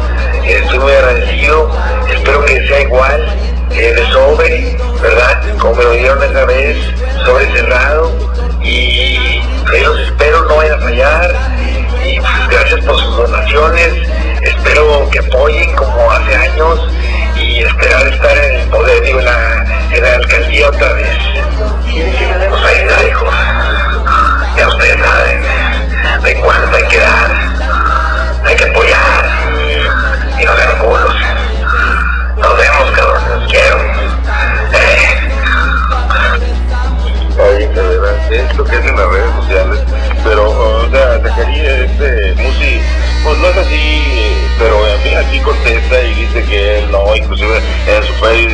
Eh, 0.45 0.61
estoy 0.62 0.79
muy 0.79 0.92
agradecido, 0.92 1.71
espero 2.11 2.45
que 2.47 2.66
sea 2.66 2.81
igual, 2.81 3.27
de 3.68 4.07
sobre, 4.11 4.77
¿verdad? 5.03 5.42
Como 5.59 5.75
me 5.75 5.85
lo 5.85 5.92
dieron 5.92 6.23
esa 6.23 6.45
vez, 6.47 6.79
sobre 7.27 7.53
cerrado. 7.53 8.11
Y 8.62 9.42
los 9.83 10.01
espero, 10.01 10.47
no 10.47 10.57
vayan 10.57 10.81
a 10.81 10.83
fallar. 10.83 11.35
Y 12.03 12.18
pues, 12.18 12.49
gracias 12.49 12.85
por 12.85 12.99
sus 12.99 13.16
donaciones, 13.16 13.92
espero 14.40 15.09
que 15.11 15.18
apoyen 15.18 15.71
como 15.77 16.11
hace 16.11 16.35
años 16.35 16.81
y 17.52 17.62
esperar 17.64 18.06
estar 18.06 18.38
en 18.38 18.60
el 18.60 18.68
poder, 18.68 19.02
digo, 19.02 19.18
en 19.18 19.24
la, 19.26 19.64
en 19.92 20.02
la 20.02 20.14
alcaldía 20.14 20.68
otra 20.68 20.92
vez. 20.94 21.08
Pues 22.48 22.64
ahí 22.64 22.76
está, 22.78 23.08
hijos. 23.08 23.34
Ya 24.56 24.68
ustedes 24.68 24.98
saben 25.00 25.42
de 26.22 26.34
cuánto 26.40 26.76
hay 26.76 26.84
que 26.84 26.98
dar, 26.98 27.30
hay 28.44 28.56
que 28.56 28.64
apoyar 28.64 29.24
y 30.40 30.44
no 30.44 30.56
sean 30.56 30.78
culos. 30.78 31.14
Nos 32.38 32.56
vemos, 32.56 32.90
cabrón, 32.92 33.46
quiero. 33.50 34.12
De 37.74 37.98
verdad, 37.98 38.32
es 38.32 38.56
lo 38.56 38.64
que 38.64 38.76
es 38.76 38.85
en 38.85 38.96
las 38.96 39.08
redes 39.08 39.35
sociales, 39.37 39.80
pero, 40.24 40.50
o 40.50 40.90
sea, 40.90 41.20
quería, 41.35 41.85
este, 41.85 42.35
Musi, 42.35 42.80
pues 43.24 43.38
no 43.38 43.48
es 43.48 43.56
así, 43.56 43.74
eh, 43.74 44.48
pero 44.58 44.87
en 44.87 45.00
fin, 45.00 45.16
aquí 45.16 45.40
contesta 45.40 46.02
y 46.02 46.14
dice 46.14 46.44
que 46.44 46.78
él 46.78 46.90
no, 46.90 47.16
inclusive 47.16 47.61
en 47.87 48.02
su 48.04 48.12
país 48.20 48.52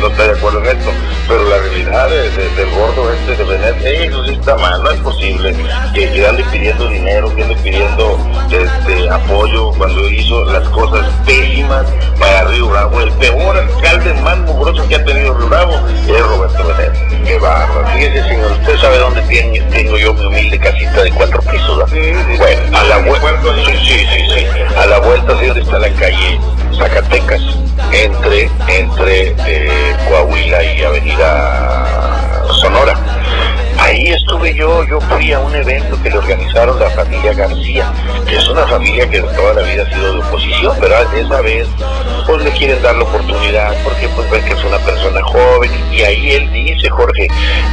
no 0.00 0.08
está 0.08 0.24
de 0.24 0.32
acuerdo 0.38 0.58
en 0.60 0.66
esto, 0.78 0.90
pero 1.28 1.44
la 1.48 1.58
realidad 1.58 2.08
de- 2.10 2.30
de- 2.30 2.48
del 2.50 2.70
gordo 2.70 3.12
este 3.12 3.36
de 3.36 3.44
Benet, 3.44 3.82
eso 3.84 4.24
sí 4.24 4.32
está 4.32 4.56
mal, 4.56 4.82
no 4.82 4.90
es 4.90 5.00
posible 5.00 5.54
que, 5.94 6.10
que 6.10 6.26
ande 6.26 6.44
pidiendo 6.52 6.88
dinero, 6.88 7.34
que 7.34 7.42
ande 7.42 7.56
pidiendo 7.56 8.18
este, 8.50 9.08
apoyo 9.10 9.70
cuando 9.72 10.08
hizo 10.08 10.44
las 10.46 10.68
cosas 10.70 11.06
pésimas 11.26 11.84
para 12.18 12.44
Río 12.44 12.68
Bravo, 12.68 13.00
el 13.00 13.10
peor 13.12 13.56
alcalde 13.56 14.14
más 14.22 14.38
mugroso 14.38 14.86
que 14.88 14.96
ha 14.96 15.04
tenido 15.04 15.34
Río 15.34 15.48
Bravo 15.48 15.74
es 16.08 16.20
Roberto 16.20 16.64
Benet. 16.66 17.24
Qué 17.24 17.38
bárbaro. 17.38 17.86
Fíjese, 17.94 18.22
señor, 18.28 18.52
usted 18.52 18.76
sabe 18.78 18.98
dónde 18.98 19.22
tiene- 19.22 19.60
tengo 19.70 19.96
yo 19.96 20.12
mi 20.14 20.24
humilde 20.26 20.58
casita 20.58 21.02
de 21.02 21.10
cuatro 21.12 21.40
pisos. 21.42 21.78
¿verdad? 21.78 21.92
Sí, 21.92 22.00
sí, 22.32 22.38
Bueno, 22.38 22.78
a 22.78 22.84
la 22.84 22.98
vuelta, 22.98 23.38
sí, 23.64 23.72
sí, 23.86 24.06
sí. 24.34 24.46
A 24.76 24.86
la 24.86 24.98
vuelta, 24.98 25.32
donde 25.32 25.60
está 25.60 25.78
la 25.78 25.88
calle 25.90 26.38
Zacatecas, 26.76 27.40
entre, 27.92 28.50
entre 28.68 29.34
eh, 29.46 29.83
Coahuila 30.08 30.62
y 30.62 30.82
Avenida 30.82 32.44
Sonora. 32.60 32.94
Ahí 33.78 34.06
estuve 34.06 34.54
yo, 34.54 34.82
yo 34.84 34.98
fui 35.00 35.32
a 35.32 35.40
un 35.40 35.54
evento 35.54 36.00
que 36.02 36.08
le 36.08 36.16
organizaron 36.16 36.78
la 36.78 36.88
familia 36.90 37.34
García, 37.34 37.92
que 38.26 38.36
es 38.36 38.48
una 38.48 38.66
familia 38.66 39.08
que 39.10 39.20
toda 39.20 39.54
la 39.54 39.62
vida 39.62 39.82
ha 39.82 39.94
sido 39.94 40.12
de 40.14 40.18
oposición, 40.20 40.74
pero 40.80 40.94
esa 41.12 41.40
vez 41.42 41.68
pues 42.26 42.42
le 42.42 42.50
quieren 42.52 42.80
dar 42.82 42.94
la 42.94 43.04
oportunidad 43.04 43.74
porque 43.84 44.08
pues 44.08 44.30
ven 44.30 44.42
que 44.46 44.54
es 44.54 44.64
una 44.64 44.78
persona 44.78 45.22
joven 45.22 45.70
y 45.92 46.00
ahí 46.00 46.32
él 46.32 46.50
dice, 46.50 46.88
Jorge, 46.88 47.28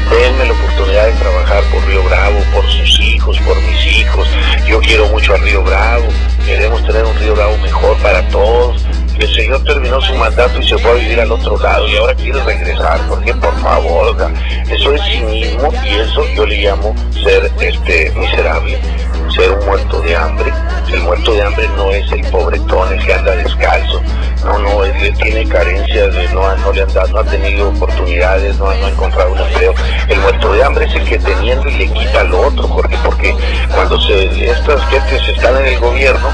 denme 0.09 0.45
la 0.47 0.53
oportunidad 0.53 1.05
de 1.05 1.13
trabajar 1.13 1.63
por 1.71 1.85
Río 1.85 2.03
Bravo, 2.03 2.39
por 2.53 2.69
sus 2.69 2.99
hijos, 2.99 3.39
por 3.39 3.55
mis 3.61 3.85
hijos, 3.97 4.27
yo 4.67 4.79
quiero 4.81 5.07
mucho 5.07 5.33
a 5.33 5.37
Río 5.37 5.63
Bravo, 5.63 6.07
queremos 6.45 6.83
tener 6.85 7.05
un 7.05 7.15
Río 7.19 7.35
Bravo 7.35 7.57
mejor 7.59 7.95
para 7.97 8.27
todos. 8.27 8.85
El 9.21 9.31
señor 9.35 9.63
terminó 9.65 10.01
su 10.01 10.15
mandato 10.15 10.59
y 10.59 10.67
se 10.67 10.75
fue 10.79 10.89
a 10.89 10.93
vivir 10.95 11.21
al 11.21 11.31
otro 11.31 11.55
lado 11.59 11.87
y 11.87 11.95
ahora 11.95 12.15
quiere 12.15 12.43
regresar, 12.43 12.99
porque 13.07 13.31
por 13.35 13.55
favor, 13.59 14.15
o 14.15 14.17
sea, 14.17 14.33
eso 14.67 14.95
es 14.95 15.01
cinismo 15.03 15.71
y 15.85 15.89
eso 15.89 16.25
yo 16.35 16.43
le 16.43 16.57
llamo 16.57 16.95
ser 17.23 17.51
este 17.59 18.11
miserable, 18.15 18.79
ser 19.29 19.51
un 19.51 19.63
muerto 19.67 20.01
de 20.01 20.15
hambre. 20.15 20.51
El 20.89 21.01
muerto 21.01 21.33
de 21.33 21.43
hambre 21.43 21.67
no 21.77 21.91
es 21.91 22.11
el 22.11 22.21
pobretón, 22.29 22.91
el 22.91 23.05
que 23.05 23.13
anda 23.13 23.35
descalzo, 23.35 24.01
no, 24.43 24.57
no, 24.59 24.83
él, 24.83 25.13
tiene 25.17 25.47
carencias, 25.47 26.13
no, 26.33 26.73
le 26.73 26.81
han 26.81 26.93
dado, 26.93 27.07
no 27.09 27.19
ha 27.19 27.23
tenido 27.23 27.69
oportunidades, 27.69 28.57
no, 28.57 28.69
ha 28.69 28.89
encontrado 28.89 29.31
un 29.31 29.39
empleo. 29.39 29.73
El 30.07 30.19
muerto 30.19 30.53
de 30.53 30.63
hambre 30.63 30.85
es 30.85 30.95
el 30.95 31.05
que 31.05 31.19
teniendo 31.19 31.69
y 31.69 31.73
le 31.75 31.87
quita 31.87 32.21
al 32.21 32.33
otro, 32.33 32.67
Jorge, 32.67 32.97
porque 33.05 33.35
cuando 33.73 33.99
se, 34.01 34.49
estas 34.49 34.83
gentes 34.87 35.27
están 35.29 35.57
en 35.57 35.65
el 35.67 35.79
gobierno, 35.79 36.29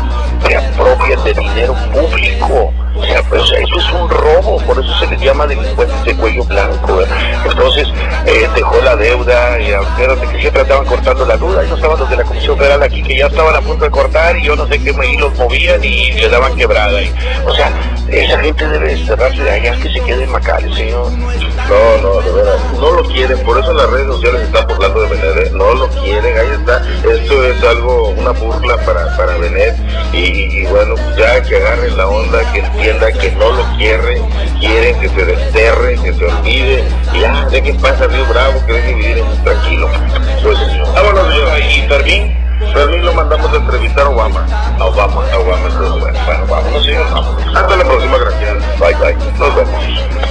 se 0.48 0.56
apropian 0.56 1.24
de 1.24 1.34
dinero 1.34 1.76
público. 1.94 2.74
O 2.98 3.06
sea, 3.06 3.22
pues, 3.24 3.44
eso 3.44 3.78
es 3.78 3.92
un 3.92 4.10
robo, 4.10 4.58
por 4.66 4.84
eso 4.84 4.98
se 5.00 5.08
les 5.08 5.22
llama 5.22 5.46
delincuentes 5.46 6.04
de 6.04 6.16
cuello 6.16 6.44
blanco. 6.46 7.00
Entonces, 7.46 7.88
eh, 8.26 8.48
dejó 8.56 8.82
la 8.82 8.96
deuda, 8.96 9.60
y 9.60 9.72
acuérdate 9.72 10.28
que 10.28 10.42
siempre 10.42 10.62
andaban 10.62 10.86
cortando 10.86 11.26
la 11.26 11.38
duda, 11.38 11.64
y 11.64 11.70
no 11.70 11.76
estaban 11.76 12.00
los 12.00 12.10
de 12.10 12.18
la 12.18 12.24
Comisión 12.24 12.58
Federal 12.58 12.84
aquí 12.84 13.04
que 13.04 13.18
ya 13.18 13.28
estaban 13.28 13.56
a 13.56 13.62
punto 13.62 13.86
de 13.86 13.92
cortar, 13.92 14.38
y 14.38 14.44
yo 14.44 14.56
no 14.56 14.68
sé 14.68 14.82
qué 14.82 14.94
me 14.94 15.12
hilos 15.12 15.36
movían 15.38 15.84
y 15.84 16.12
le 16.12 16.30
daban 16.30 16.56
quebrada. 16.56 17.02
Y, 17.02 17.14
o 17.46 17.54
sea, 17.54 17.72
esa 18.10 18.40
gente 18.40 18.68
debe 18.68 18.98
cerrarse 19.06 19.44
de 19.44 19.52
allá, 19.52 19.76
que 19.78 19.94
se 19.94 20.00
quede 20.02 20.24
en 20.24 20.32
Macales, 20.32 20.76
señor. 20.76 21.12
No, 21.68 21.98
no, 22.02 22.22
de 22.22 22.32
verdad, 22.32 22.58
no 22.80 22.92
lo 22.92 23.04
quieren, 23.04 23.38
por 23.44 23.60
eso 23.60 23.74
las 23.74 23.90
redes 23.90 24.08
sociales 24.08 24.42
están 24.44 24.66
burlando 24.68 25.02
de 25.02 25.10
Benet, 25.10 25.48
¿eh? 25.48 25.52
no 25.54 25.74
lo 25.74 25.90
quieren, 25.90 26.38
ahí 26.38 26.48
está, 26.52 26.82
esto 27.04 27.44
es 27.46 27.62
algo, 27.62 28.10
una 28.10 28.32
burla 28.32 28.78
para, 28.86 29.18
para 29.18 29.38
Benet, 29.38 29.76
y, 30.14 30.62
y 30.62 30.66
bueno, 30.68 30.96
pues 30.96 31.18
ya 31.18 31.42
que 31.44 31.58
agarren 31.58 31.98
la 31.98 32.08
onda, 32.08 32.40
que 32.54 32.60
entienda 32.60 33.12
que 33.12 33.32
no 33.34 33.52
lo 33.52 33.64
quieren, 33.76 34.24
quieren 34.62 34.98
que 35.02 35.10
se 35.10 35.26
desterre, 35.26 35.96
que 36.02 36.14
se 36.14 36.26
olvide, 36.26 36.86
y 37.14 37.20
ya, 37.20 37.34
ah, 37.38 37.50
de 37.50 37.62
que 37.62 37.74
pasa 37.74 38.08
Río 38.08 38.26
Bravo, 38.28 38.66
que 38.66 38.72
deje 38.72 38.94
vivir 38.94 39.18
en 39.18 39.44
tranquilo. 39.44 39.90
Pues, 40.44 40.58
vámonos, 40.94 41.34
señor, 41.34 41.60
y 41.60 41.82
Fermín, 41.90 42.48
Fermín 42.74 43.06
lo 43.06 43.14
mandamos 43.14 43.52
a 43.52 43.58
entrevistar 43.58 44.06
a 44.06 44.10
Obama. 44.10 44.48
A 44.80 44.86
Obama, 44.86 45.22
a 45.34 45.38
Obama, 45.38 45.68
entonces, 45.68 46.00
bueno, 46.00 46.46
vámonos, 46.48 46.86
señor, 46.86 47.12
vámonos. 47.12 47.56
Hasta 47.56 47.76
la 47.76 47.84
próxima, 47.84 48.18
gracias. 48.18 48.80
Bye, 48.80 48.96
bye, 48.96 49.16
nos 49.38 49.56
vemos. 49.56 50.27